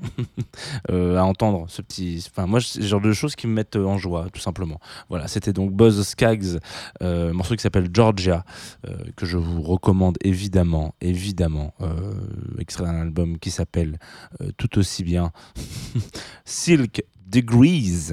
à 0.88 1.24
entendre 1.24 1.66
ce 1.68 1.82
petit. 1.82 2.26
Enfin, 2.30 2.46
moi, 2.46 2.60
c'est 2.60 2.80
le 2.80 2.86
genre 2.86 3.00
de 3.00 3.12
choses 3.12 3.36
qui 3.36 3.46
me 3.46 3.52
mettent 3.52 3.76
en 3.76 3.98
joie, 3.98 4.26
tout 4.32 4.40
simplement. 4.40 4.80
Voilà, 5.10 5.28
c'était 5.28 5.52
donc 5.52 5.72
Buzz 5.72 6.02
Skaggs, 6.06 6.58
un 7.00 7.32
morceau 7.32 7.54
qui 7.56 7.62
s'appelle 7.62 7.88
Georgia, 7.92 8.44
que 9.16 9.26
je 9.26 9.36
vous 9.36 9.62
recommande 9.62 10.16
évidemment, 10.22 10.94
évidemment, 11.00 11.74
extrait 12.58 12.84
d'un 12.84 13.00
album 13.00 13.38
qui 13.38 13.50
s'appelle 13.50 13.98
tout 14.56 14.78
aussi 14.78 15.04
bien 15.04 15.32
Silk 16.44 17.04
Degrees, 17.32 18.12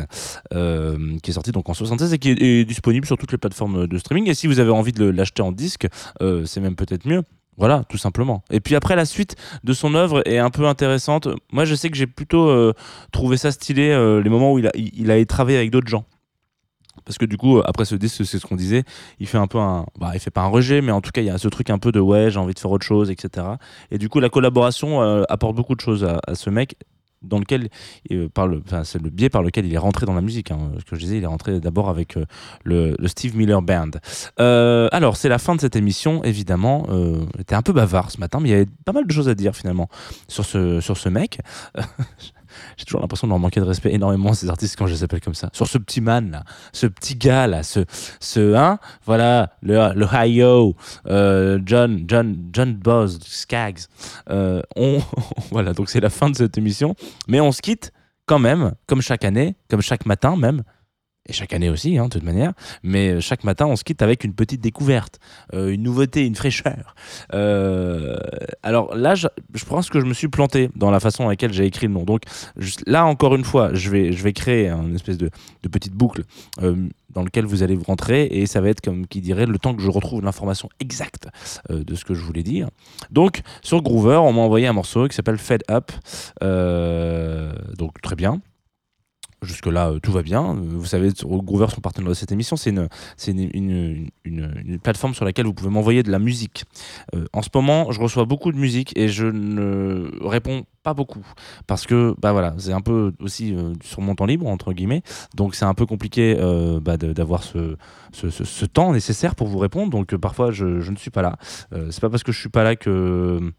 euh, 0.53 1.17
qui 1.21 1.31
est 1.31 1.33
sorti 1.33 1.51
donc 1.51 1.69
en 1.69 1.73
76 1.73 2.13
et 2.13 2.17
qui 2.17 2.29
est, 2.31 2.65
disponible 2.65 3.05
sur 3.05 3.17
toutes 3.17 3.31
les 3.31 3.37
plateformes 3.37 3.85
de 3.85 3.97
streaming. 3.97 4.29
Et 4.29 4.33
si 4.33 4.47
vous 4.47 4.59
avez 4.59 4.71
envie 4.71 4.93
de 4.93 5.05
l'acheter 5.05 5.41
en 5.41 5.51
disque, 5.51 5.87
euh, 6.21 6.45
c'est 6.45 6.61
même 6.61 6.75
peut-être 6.75 7.05
mieux. 7.05 7.23
Voilà, 7.57 7.83
tout 7.89 7.97
simplement. 7.97 8.41
Et 8.49 8.61
puis 8.61 8.75
après, 8.75 8.95
la 8.95 9.03
suite 9.03 9.35
de 9.65 9.73
son 9.73 9.93
œuvre 9.93 10.25
est 10.25 10.37
un 10.37 10.49
peu 10.49 10.65
intéressante. 10.65 11.27
Moi, 11.51 11.65
je 11.65 11.75
sais 11.75 11.89
que 11.89 11.97
j'ai 11.97 12.07
plutôt 12.07 12.47
euh, 12.47 12.73
trouvé 13.11 13.35
ça 13.35 13.51
stylé 13.51 13.89
les 14.23 14.29
moments 14.29 14.53
où 14.53 14.59
il 14.59 14.67
a, 14.67 14.71
il, 14.75 15.25
travaillé 15.25 15.57
avec 15.57 15.69
d'autres 15.69 15.89
gens. 15.89 16.05
Parce 17.03 17.17
que 17.17 17.25
du 17.25 17.37
coup, 17.37 17.59
après 17.65 17.85
ce 17.85 17.95
disque, 17.95 18.25
c'est 18.25 18.39
ce 18.39 18.45
qu'on 18.45 18.55
disait, 18.55 18.83
il 19.19 19.27
fait 19.27 19.37
un 19.37 19.47
peu 19.47 19.57
un. 19.57 19.85
Bah, 19.99 20.11
il 20.13 20.19
fait 20.19 20.31
pas 20.31 20.41
un 20.41 20.47
rejet, 20.47 20.81
mais 20.81 20.91
en 20.91 21.01
tout 21.01 21.11
cas, 21.11 21.21
il 21.21 21.27
y 21.27 21.29
a 21.29 21.37
ce 21.37 21.47
truc 21.47 21.69
un 21.69 21.79
peu 21.79 21.91
de 21.91 21.99
ouais, 21.99 22.29
j'ai 22.29 22.39
envie 22.39 22.53
de 22.53 22.59
faire 22.59 22.71
autre 22.71 22.85
chose, 22.85 23.09
etc. 23.09 23.45
Et 23.91 23.97
du 23.97 24.07
coup, 24.07 24.19
la 24.19 24.29
collaboration 24.29 25.01
apporte 25.27 25.55
beaucoup 25.55 25.75
de 25.75 25.81
choses 25.81 26.05
à 26.05 26.35
ce 26.35 26.49
mec 26.49 26.75
dans 27.21 27.39
lequel 27.39 27.69
euh, 28.11 28.29
par 28.29 28.47
le, 28.47 28.61
c'est 28.83 29.01
le 29.01 29.09
biais 29.09 29.29
par 29.29 29.43
lequel 29.43 29.65
il 29.65 29.73
est 29.73 29.79
rentré 29.79 30.05
dans 30.05 30.13
la 30.13 30.21
musique. 30.21 30.51
Hein. 30.51 30.71
Ce 30.79 30.85
que 30.85 30.95
je 30.95 31.01
disais, 31.01 31.17
il 31.17 31.23
est 31.23 31.27
rentré 31.27 31.59
d'abord 31.59 31.89
avec 31.89 32.17
euh, 32.17 32.25
le, 32.63 32.95
Steve 33.07 33.35
Miller 33.35 33.61
Band. 33.61 33.91
Euh, 34.39 34.87
alors, 34.91 35.17
c'est 35.17 35.29
la 35.29 35.39
fin 35.39 35.55
de 35.55 35.61
cette 35.61 35.75
émission, 35.75 36.23
évidemment. 36.23 36.87
J'étais 37.37 37.55
un 37.55 37.61
peu 37.61 37.73
bavard 37.73 38.11
ce 38.11 38.19
matin, 38.19 38.39
mais 38.39 38.49
il 38.49 38.51
y 38.51 38.55
avait 38.55 38.67
pas 38.85 38.91
mal 38.91 39.05
de 39.05 39.11
choses 39.11 39.29
à 39.29 39.35
dire 39.35 39.55
finalement 39.55 39.89
sur 40.27 40.45
ce, 40.45 40.79
sur 40.79 40.97
ce 40.97 41.09
mec. 41.09 41.39
J'ai 42.77 42.85
toujours 42.85 43.01
l'impression 43.01 43.27
de 43.27 43.31
leur 43.31 43.39
manquer 43.39 43.59
de 43.59 43.65
respect 43.65 43.93
énormément 43.93 44.33
ces 44.33 44.49
artistes 44.49 44.75
quand 44.77 44.87
je 44.87 44.93
les 44.93 45.03
appelle 45.03 45.21
comme 45.21 45.33
ça. 45.33 45.49
Sur 45.53 45.67
ce 45.67 45.77
petit 45.77 46.01
man 46.01 46.31
là, 46.31 46.43
ce 46.73 46.87
petit 46.87 47.15
gars 47.15 47.47
là, 47.47 47.63
ce, 47.63 47.85
ce 48.19 48.55
hein, 48.55 48.79
voilà, 49.05 49.53
le, 49.61 49.93
le 49.95 50.05
hi-yo, 50.11 50.75
euh, 51.07 51.59
John, 51.65 52.03
John, 52.07 52.49
John 52.53 52.73
Buzz, 52.73 53.19
Skaggs. 53.23 53.81
Euh, 54.29 54.61
on, 54.75 54.99
voilà, 55.51 55.73
donc 55.73 55.89
c'est 55.89 56.01
la 56.01 56.09
fin 56.09 56.29
de 56.29 56.35
cette 56.35 56.57
émission, 56.57 56.95
mais 57.27 57.39
on 57.39 57.51
se 57.51 57.61
quitte 57.61 57.91
quand 58.25 58.39
même, 58.39 58.73
comme 58.85 59.01
chaque 59.01 59.25
année, 59.25 59.55
comme 59.69 59.81
chaque 59.81 60.05
matin 60.05 60.35
même, 60.35 60.63
et 61.29 61.33
chaque 61.33 61.53
année 61.53 61.69
aussi, 61.69 61.97
hein, 61.97 62.05
de 62.05 62.09
toute 62.09 62.23
manière, 62.23 62.53
mais 62.83 63.21
chaque 63.21 63.43
matin, 63.43 63.67
on 63.67 63.75
se 63.75 63.83
quitte 63.83 64.01
avec 64.01 64.23
une 64.23 64.33
petite 64.33 64.61
découverte, 64.61 65.19
euh, 65.53 65.69
une 65.69 65.83
nouveauté, 65.83 66.25
une 66.25 66.35
fraîcheur. 66.35 66.95
Euh, 67.33 68.17
alors 68.63 68.95
là, 68.95 69.15
je, 69.15 69.27
pense 69.65 69.89
que 69.89 69.99
je 69.99 70.05
me 70.05 70.13
suis 70.13 70.27
planté 70.27 70.69
dans 70.75 70.91
la 70.91 70.99
façon 70.99 71.23
dans 71.23 71.29
laquelle 71.29 71.53
j'ai 71.53 71.65
écrit 71.65 71.87
le 71.87 71.93
nom. 71.93 72.03
Donc 72.03 72.23
juste 72.57 72.83
là, 72.87 73.05
encore 73.05 73.35
une 73.35 73.43
fois, 73.43 73.73
je 73.73 73.89
vais, 73.89 74.33
créer 74.33 74.69
une 74.69 74.95
espèce 74.95 75.17
de, 75.17 75.29
petite 75.71 75.93
boucle 75.93 76.23
euh, 76.63 76.75
dans 77.11 77.23
lequel 77.23 77.45
vous 77.45 77.63
allez 77.63 77.75
vous 77.75 77.83
rentrer 77.83 78.25
et 78.25 78.45
ça 78.45 78.61
va 78.61 78.69
être 78.69 78.81
comme 78.81 79.07
qui 79.07 79.21
dirait 79.21 79.45
le 79.45 79.57
temps 79.57 79.75
que 79.75 79.81
je 79.81 79.89
retrouve 79.89 80.21
l'information 80.21 80.69
exacte 80.79 81.27
euh, 81.69 81.83
de 81.83 81.95
ce 81.95 82.05
que 82.05 82.13
je 82.13 82.21
voulais 82.21 82.43
dire. 82.43 82.69
Donc 83.11 83.41
sur 83.61 83.81
Groover, 83.81 84.17
on 84.17 84.33
m'a 84.33 84.41
envoyé 84.41 84.67
un 84.67 84.73
morceau 84.73 85.07
qui 85.07 85.15
s'appelle 85.15 85.37
Fed 85.37 85.63
Up. 85.69 85.91
Euh, 86.43 87.53
donc 87.77 88.01
très 88.01 88.15
bien. 88.15 88.41
Jusque-là, 89.41 89.91
euh, 89.91 89.99
tout 89.99 90.11
va 90.11 90.21
bien. 90.21 90.53
Vous 90.53 90.85
savez, 90.85 91.11
Groover, 91.23 91.67
son 91.73 91.79
partenaire 91.79 92.09
de 92.09 92.13
cette 92.13 92.31
émission, 92.31 92.57
c'est 92.57 92.71
une, 92.71 92.89
une, 93.27 94.09
une, 94.25 94.53
une- 94.65 94.79
plateforme 94.79 95.13
sur 95.13 95.23
laquelle 95.23 95.45
vous 95.45 95.53
pouvez 95.53 95.69
m'envoyer 95.69 96.03
de 96.03 96.11
la 96.11 96.19
musique. 96.19 96.65
Euh, 97.15 97.25
en 97.31 97.41
ce 97.41 97.49
moment, 97.53 97.91
je 97.91 98.01
reçois 98.01 98.25
beaucoup 98.25 98.51
de 98.51 98.57
musique 98.57 98.97
et 98.97 99.07
je 99.07 99.25
ne 99.25 100.09
réponds 100.21 100.63
pas 100.83 100.93
beaucoup 100.93 101.25
parce 101.67 101.85
que 101.85 102.15
bah 102.21 102.31
voilà, 102.31 102.55
c'est 102.57 102.73
un 102.73 102.81
peu 102.81 103.13
aussi 103.19 103.53
euh, 103.53 103.73
sur 103.83 104.01
mon 104.01 104.15
temps 104.15 104.25
libre 104.25 104.47
entre 104.47 104.71
guillemets, 104.71 105.03
donc 105.35 105.55
c'est 105.55 105.65
un 105.65 105.73
peu 105.73 105.85
compliqué 105.85 106.35
bah, 106.81 106.97
d'avoir 106.97 107.43
ce, 107.43 107.75
ce, 108.13 108.65
temps 108.65 108.93
nécessaire 108.93 109.35
pour 109.35 109.47
vous 109.47 109.59
répondre. 109.59 109.89
Donc 109.89 110.15
parfois, 110.17 110.51
je, 110.51 110.79
je 110.81 110.91
ne 110.91 110.95
suis 110.97 111.11
pas 111.11 111.21
là. 111.21 111.37
C'est 111.71 112.01
pas 112.01 112.09
parce 112.09 112.23
que 112.23 112.31
je 112.31 112.39
suis 112.39 112.49
pas 112.49 112.63
là 112.63 112.75
que 112.75 113.51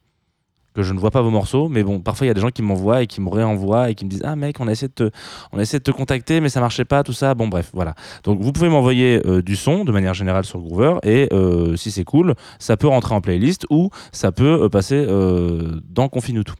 je 0.83 0.93
ne 0.93 0.99
vois 0.99 1.11
pas 1.11 1.23
vos 1.23 1.31
morceaux, 1.31 1.69
mais 1.69 1.83
bon, 1.83 2.01
parfois 2.01 2.27
il 2.27 2.29
y 2.29 2.31
a 2.31 2.35
des 2.35 2.41
gens 2.41 2.51
qui 2.51 2.63
m'envoient 2.63 3.03
et 3.03 3.07
qui 3.07 3.21
me 3.21 3.29
réenvoient 3.29 3.91
et 3.91 3.95
qui 3.95 4.05
me 4.05 4.11
disent 4.11 4.23
ah 4.25 4.37
mec, 4.37 4.61
on 4.61 4.69
a 4.69 4.73
essayé 4.73 4.89
de 4.89 4.93
te, 4.95 5.11
on 5.53 5.59
de 5.59 5.65
te 5.65 5.91
contacter, 5.91 6.41
mais 6.41 6.49
ça 6.49 6.61
marchait 6.61 6.85
pas, 6.85 7.03
tout 7.03 7.13
ça. 7.13 7.35
Bon 7.35 7.49
bref, 7.49 7.71
voilà. 7.73 7.95
Donc 8.25 8.41
vous 8.41 8.53
pouvez 8.53 8.69
m'envoyer 8.69 9.21
euh, 9.27 9.43
du 9.43 9.57
son 9.57 9.85
de 9.85 9.93
manière 9.93 10.15
générale 10.15 10.45
sur 10.45 10.61
Groover 10.61 10.95
et 11.03 11.29
euh, 11.33 11.77
si 11.77 11.91
c'est 11.91 12.05
cool, 12.05 12.35
ça 12.59 12.77
peut 12.77 12.89
rentrer 12.89 13.15
en 13.15 13.21
playlist 13.21 13.67
ou 13.71 13.91
ça 14.13 14.33
peut 14.33 14.65
euh, 14.65 14.69
passer 14.69 15.07
dans 15.07 16.09
Confine 16.09 16.43
tout. 16.45 16.55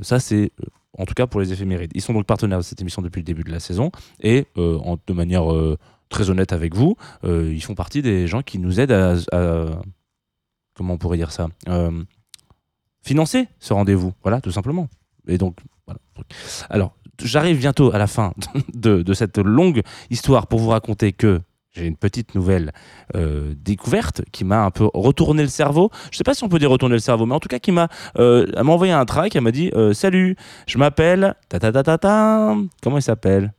Ça 0.00 0.20
c'est 0.20 0.52
en 0.98 1.04
tout 1.04 1.14
cas 1.14 1.26
pour 1.26 1.40
les 1.40 1.52
éphémérides. 1.52 1.92
Ils 1.94 2.02
sont 2.02 2.12
donc 2.12 2.26
partenaires 2.26 2.58
de 2.58 2.64
cette 2.64 2.80
émission 2.80 3.02
depuis 3.02 3.20
le 3.20 3.24
début 3.24 3.44
de 3.44 3.50
la 3.52 3.60
saison 3.60 3.90
et 4.20 4.46
en- 4.56 4.96
de 5.06 5.12
manière 5.12 5.44
très 6.08 6.30
honnête 6.30 6.52
avec 6.52 6.74
vous, 6.74 6.96
ils 7.24 7.62
font 7.62 7.74
partie 7.74 8.02
des 8.02 8.26
gens 8.26 8.42
qui 8.42 8.58
nous 8.58 8.80
aident 8.80 8.92
à, 8.92 9.14
comment 10.74 10.94
on 10.94 10.98
pourrait 10.98 11.18
dire 11.18 11.32
ça 11.32 11.48
financer 13.02 13.48
ce 13.58 13.72
rendez-vous, 13.72 14.12
voilà, 14.22 14.40
tout 14.40 14.50
simplement. 14.50 14.88
Et 15.26 15.38
donc, 15.38 15.56
voilà. 15.86 16.00
Alors, 16.70 16.96
j'arrive 17.22 17.58
bientôt 17.58 17.92
à 17.92 17.98
la 17.98 18.06
fin 18.06 18.32
de, 18.74 19.12
cette 19.14 19.38
longue 19.38 19.82
histoire 20.10 20.46
pour 20.46 20.60
vous 20.60 20.70
raconter 20.70 21.12
que 21.12 21.40
j'ai 21.72 21.86
une 21.86 21.96
petite 21.96 22.34
nouvelle 22.34 22.72
euh, 23.14 23.54
découverte 23.56 24.22
qui 24.32 24.44
m'a 24.44 24.64
un 24.64 24.70
peu 24.70 24.88
retourné 24.94 25.42
le 25.42 25.48
cerveau. 25.48 25.90
Je 26.10 26.16
sais 26.16 26.24
pas 26.24 26.34
si 26.34 26.42
on 26.42 26.48
peut 26.48 26.58
dire 26.58 26.70
retourner 26.70 26.94
le 26.94 27.00
cerveau, 27.00 27.26
mais 27.26 27.34
en 27.34 27.40
tout 27.40 27.48
cas 27.48 27.58
qui 27.58 27.72
m'a, 27.72 27.88
euh, 28.18 28.50
envoyé 28.56 28.92
un 28.92 29.04
track. 29.04 29.36
Elle 29.36 29.42
m'a 29.42 29.52
dit 29.52 29.70
euh, 29.74 29.92
salut, 29.92 30.36
je 30.66 30.78
m'appelle 30.78 31.34
ta 31.48 31.60
ta 31.60 31.70
ta 31.70 31.82
ta 31.82 31.98
ta. 31.98 32.56
Comment 32.82 32.98
il 32.98 33.02
s'appelle? 33.02 33.52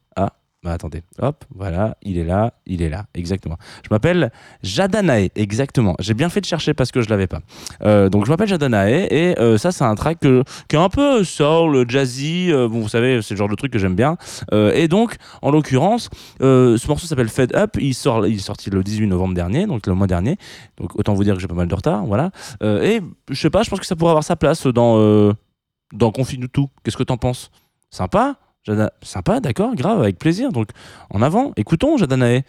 Bah 0.61 0.73
attendez, 0.73 1.03
hop, 1.21 1.45
voilà, 1.55 1.95
il 2.01 2.17
est 2.17 2.25
là, 2.25 2.53
il 2.65 2.81
est 2.81 2.89
là, 2.89 3.05
exactement. 3.15 3.57
Je 3.81 3.87
m'appelle 3.91 4.29
Jadanae, 4.61 5.29
exactement. 5.35 5.95
J'ai 5.99 6.13
bien 6.13 6.27
fait 6.27 6.41
de 6.41 6.45
chercher 6.45 6.73
parce 6.73 6.91
que 6.91 7.01
je 7.01 7.09
l'avais 7.09 7.27
pas. 7.27 7.39
Euh, 7.81 8.09
donc 8.09 8.25
je 8.25 8.29
m'appelle 8.29 8.49
Jadanae 8.49 9.07
et 9.09 9.39
euh, 9.39 9.57
ça 9.57 9.71
c'est 9.71 9.85
un 9.85 9.95
track 9.95 10.19
qui 10.19 10.75
est 10.75 10.79
un 10.79 10.89
peu 10.89 11.23
soul, 11.23 11.89
jazzy. 11.89 12.51
euh, 12.51 12.67
vous 12.67 12.89
savez, 12.89 13.21
c'est 13.21 13.35
le 13.35 13.37
genre 13.37 13.47
de 13.47 13.55
truc 13.55 13.71
que 13.71 13.79
j'aime 13.79 13.95
bien. 13.95 14.17
Et 14.51 14.89
donc, 14.89 15.15
en 15.41 15.49
l'occurrence, 15.49 16.09
ce 16.41 16.87
morceau 16.87 17.07
s'appelle 17.07 17.29
Fed 17.29 17.55
Up. 17.55 17.77
Il 17.79 17.93
sort, 17.93 18.27
il 18.27 18.35
est 18.35 18.39
sorti 18.39 18.69
le 18.69 18.83
18 18.83 19.07
novembre 19.07 19.35
dernier, 19.35 19.65
donc 19.65 19.87
le 19.87 19.93
mois 19.93 20.07
dernier. 20.07 20.35
Donc 20.77 20.93
autant 20.99 21.13
vous 21.13 21.23
dire 21.23 21.35
que 21.35 21.39
j'ai 21.39 21.47
pas 21.47 21.53
mal 21.53 21.69
de 21.69 21.75
retard, 21.75 22.05
voilà. 22.05 22.31
Et 22.61 22.99
je 23.29 23.39
sais 23.39 23.49
pas, 23.49 23.63
je 23.63 23.69
pense 23.69 23.79
que 23.79 23.85
ça 23.85 23.95
pourrait 23.95 24.11
avoir 24.11 24.25
sa 24.25 24.35
place 24.35 24.67
dans 24.67 25.33
dans 25.93 26.11
Confine 26.11 26.49
tout. 26.49 26.69
Qu'est-ce 26.83 26.97
que 26.97 27.03
t'en 27.03 27.17
penses? 27.17 27.49
Sympa, 27.91 28.35
Sympa, 29.01 29.39
d'accord, 29.39 29.75
grave, 29.75 30.01
avec 30.01 30.17
plaisir. 30.17 30.51
Donc 30.51 30.69
en 31.09 31.21
avant, 31.21 31.53
écoutons 31.55 31.97
Jadanae. 31.97 32.43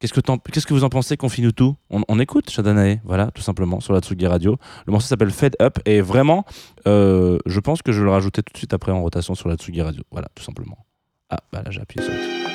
Qu'est-ce 0.00 0.14
que, 0.14 0.20
qu'est-ce 0.50 0.66
que 0.66 0.72
vous 0.72 0.84
en 0.84 0.88
pensez, 0.88 1.18
Confine 1.18 1.52
tout? 1.52 1.76
On, 1.90 2.02
on 2.08 2.18
écoute 2.18 2.50
Jadanae, 2.50 3.02
voilà, 3.04 3.30
tout 3.32 3.42
simplement, 3.42 3.80
sur 3.80 3.92
la 3.92 4.00
Tsugi 4.00 4.26
Radio. 4.26 4.56
Le 4.86 4.92
morceau 4.92 5.08
s'appelle 5.08 5.30
Fed 5.30 5.56
Up 5.60 5.78
et 5.84 6.00
vraiment, 6.00 6.46
euh, 6.88 7.38
je 7.44 7.60
pense 7.60 7.82
que 7.82 7.92
je 7.92 7.98
vais 7.98 8.06
le 8.06 8.10
rajouter 8.10 8.42
tout 8.42 8.52
de 8.52 8.58
suite 8.58 8.72
après 8.72 8.92
en 8.92 9.02
rotation 9.02 9.34
sur 9.34 9.50
la 9.50 9.56
Tsugi 9.56 9.82
Radio. 9.82 10.02
Voilà, 10.10 10.28
tout 10.34 10.42
simplement. 10.42 10.86
Ah, 11.28 11.40
bah 11.52 11.60
là 11.62 11.70
j'ai 11.70 11.82
appuyé 11.82 12.02
sur 12.02 12.49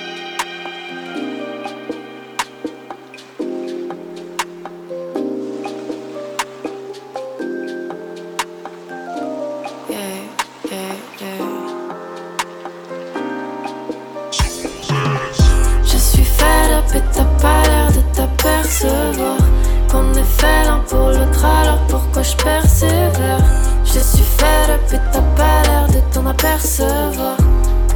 Qu'on 18.82 20.12
est 20.16 20.24
fait 20.38 20.66
l'un 20.66 20.80
pour 20.80 21.08
l'autre 21.08 21.46
alors 21.46 21.80
pourquoi 21.88 22.24
je 22.24 22.36
persévère? 22.36 23.40
Je 23.86 24.00
suis 24.00 24.26
fed 24.38 24.70
up 24.70 24.82
et 24.92 25.00
t'as 25.14 25.22
pas 25.22 25.62
l'air 25.64 25.88
de 25.88 26.14
t'en 26.14 26.26
apercevoir. 26.26 27.38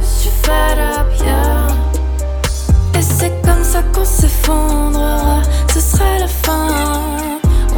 Je 0.00 0.06
suis 0.06 0.30
fed 0.30 0.78
up, 0.78 1.06
yeah. 1.20 1.66
Et 2.98 3.02
c'est 3.02 3.42
comme 3.42 3.62
ça 3.62 3.82
qu'on 3.92 4.06
s'effondrera 4.06 5.42
Ce 5.68 5.80
serait 5.80 6.20
la 6.20 6.28
fin. 6.28 6.68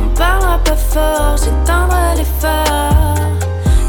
On 0.01 0.07
parlera 0.17 0.59
pas 0.59 0.77
fort, 0.77 1.37
j'éteindrai 1.38 2.19
les 2.19 2.41
phares. 2.41 3.17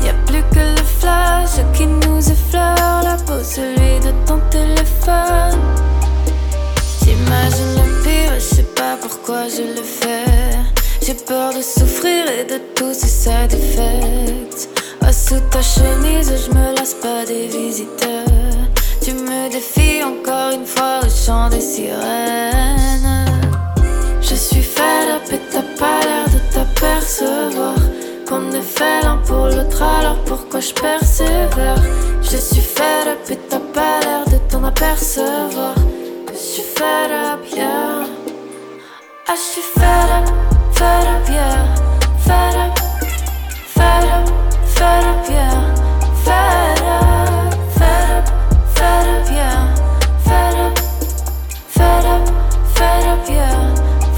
Y'a 0.04 0.14
plus 0.26 0.44
que 0.52 0.60
le 0.60 0.84
flash 1.00 1.64
qui 1.74 1.86
nous 1.86 2.32
effleure 2.32 3.04
la 3.04 3.18
peau, 3.28 3.44
celui 3.44 4.00
de 4.00 4.12
ton 4.26 4.40
téléphone. 4.50 5.60
J'imagine 7.04 7.76
le 7.76 8.04
pire, 8.04 8.34
je 8.36 8.56
sais 8.56 8.73
pourquoi 9.26 9.48
je 9.48 9.62
le 9.62 9.84
fais. 9.84 10.58
J'ai 11.02 11.14
peur 11.14 11.54
de 11.54 11.62
souffrir 11.62 12.26
et 12.28 12.44
de 12.44 12.60
tous 12.76 12.94
ces 12.94 13.08
side 13.08 13.54
effects. 13.54 14.68
Sous 15.12 15.40
ta 15.52 15.62
chemise, 15.62 16.34
je 16.46 16.52
me 16.54 16.76
lasse 16.76 16.96
pas 16.96 17.24
des 17.26 17.48
visiteurs. 17.48 18.26
Tu 19.02 19.14
me 19.14 19.50
défies 19.50 20.04
encore 20.04 20.52
une 20.54 20.66
fois 20.66 21.00
au 21.06 21.10
chant 21.10 21.50
des 21.50 21.62
sirènes. 21.62 23.26
Je 24.22 24.36
suis 24.36 24.64
fed 24.64 25.10
up 25.16 25.32
et 25.32 25.40
t'as 25.52 25.62
pas 25.80 26.00
l'air 26.06 26.26
de 26.26 26.40
t'apercevoir. 26.54 27.76
Qu'on 28.28 28.52
est 28.52 28.62
fait 28.62 29.04
l'un 29.04 29.18
pour 29.18 29.46
l'autre, 29.46 29.82
alors 29.82 30.18
pourquoi 30.26 30.60
je 30.60 30.74
persévère? 30.74 31.82
Je 32.22 32.38
suis 32.38 32.62
fed 32.62 33.08
up 33.08 33.30
et 33.30 33.38
t'as 33.50 33.60
pas 33.60 34.00
l'air 34.02 34.26
de 34.26 34.38
t'en 34.52 34.64
apercevoir. 34.64 35.76
Je 36.34 36.38
suis 36.38 36.64
fed 36.64 37.12
up. 37.12 38.23
Je 39.26 39.40
suis 39.40 39.62
fed 39.62 40.10
up, 40.12 40.28
fed 40.74 41.08
up, 41.08 41.30
yeah. 41.30 41.66
Fed 42.20 42.56
up, 42.56 42.78
fed 43.66 44.04
up, 44.04 44.30
fed 44.66 45.06
up, 45.06 45.30
yeah. 45.30 45.74
Fed 46.24 46.82
up, 46.84 47.54
fed 47.78 48.10
up, 48.18 48.28
fed 48.76 49.08
up, 49.08 49.30
yeah. 49.32 49.74
Fed 50.26 50.56
up, 50.56 50.78
fed 51.68 52.06
up, 52.06 52.30
fed 52.76 53.06
up, 53.08 53.30
yeah. 53.30 53.74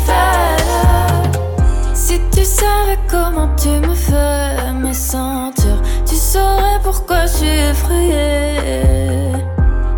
Fed 0.06 0.62
up. 0.70 1.96
Si 1.96 2.20
tu 2.32 2.44
savais 2.44 3.00
comment 3.08 3.50
tu 3.56 3.70
me 3.88 3.94
fais 3.94 4.74
me 4.74 4.92
sentir, 4.92 5.82
tu 6.06 6.16
saurais 6.16 6.80
pourquoi 6.84 7.26
je 7.28 7.38
suis 7.38 7.60
effrayée. 7.70 9.32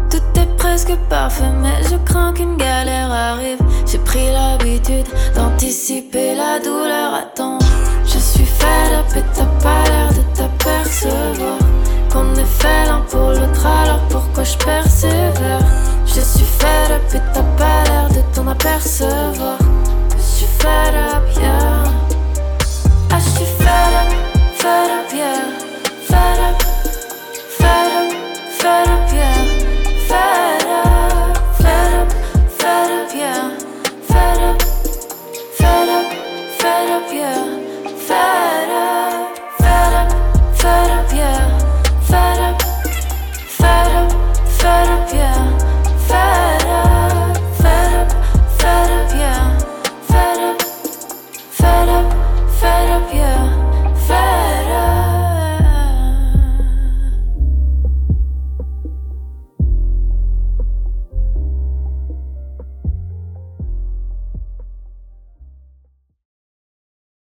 Tout 0.10 0.40
est 0.40 0.58
presque 0.58 0.96
parfait, 1.10 1.52
mais 1.62 1.82
je 1.90 1.96
crains 2.06 2.34
qu'une 2.34 2.58
galère 2.58 3.12
arrive. 3.12 3.67
D'anticiper 5.68 6.34
la 6.34 6.62
douleur. 6.62 7.14
Attends, 7.14 7.60
je 8.06 8.18
suis 8.18 8.46
fed 8.46 8.94
up 8.94 9.18
et 9.18 9.24
t'as 9.36 9.44
pas 9.62 9.87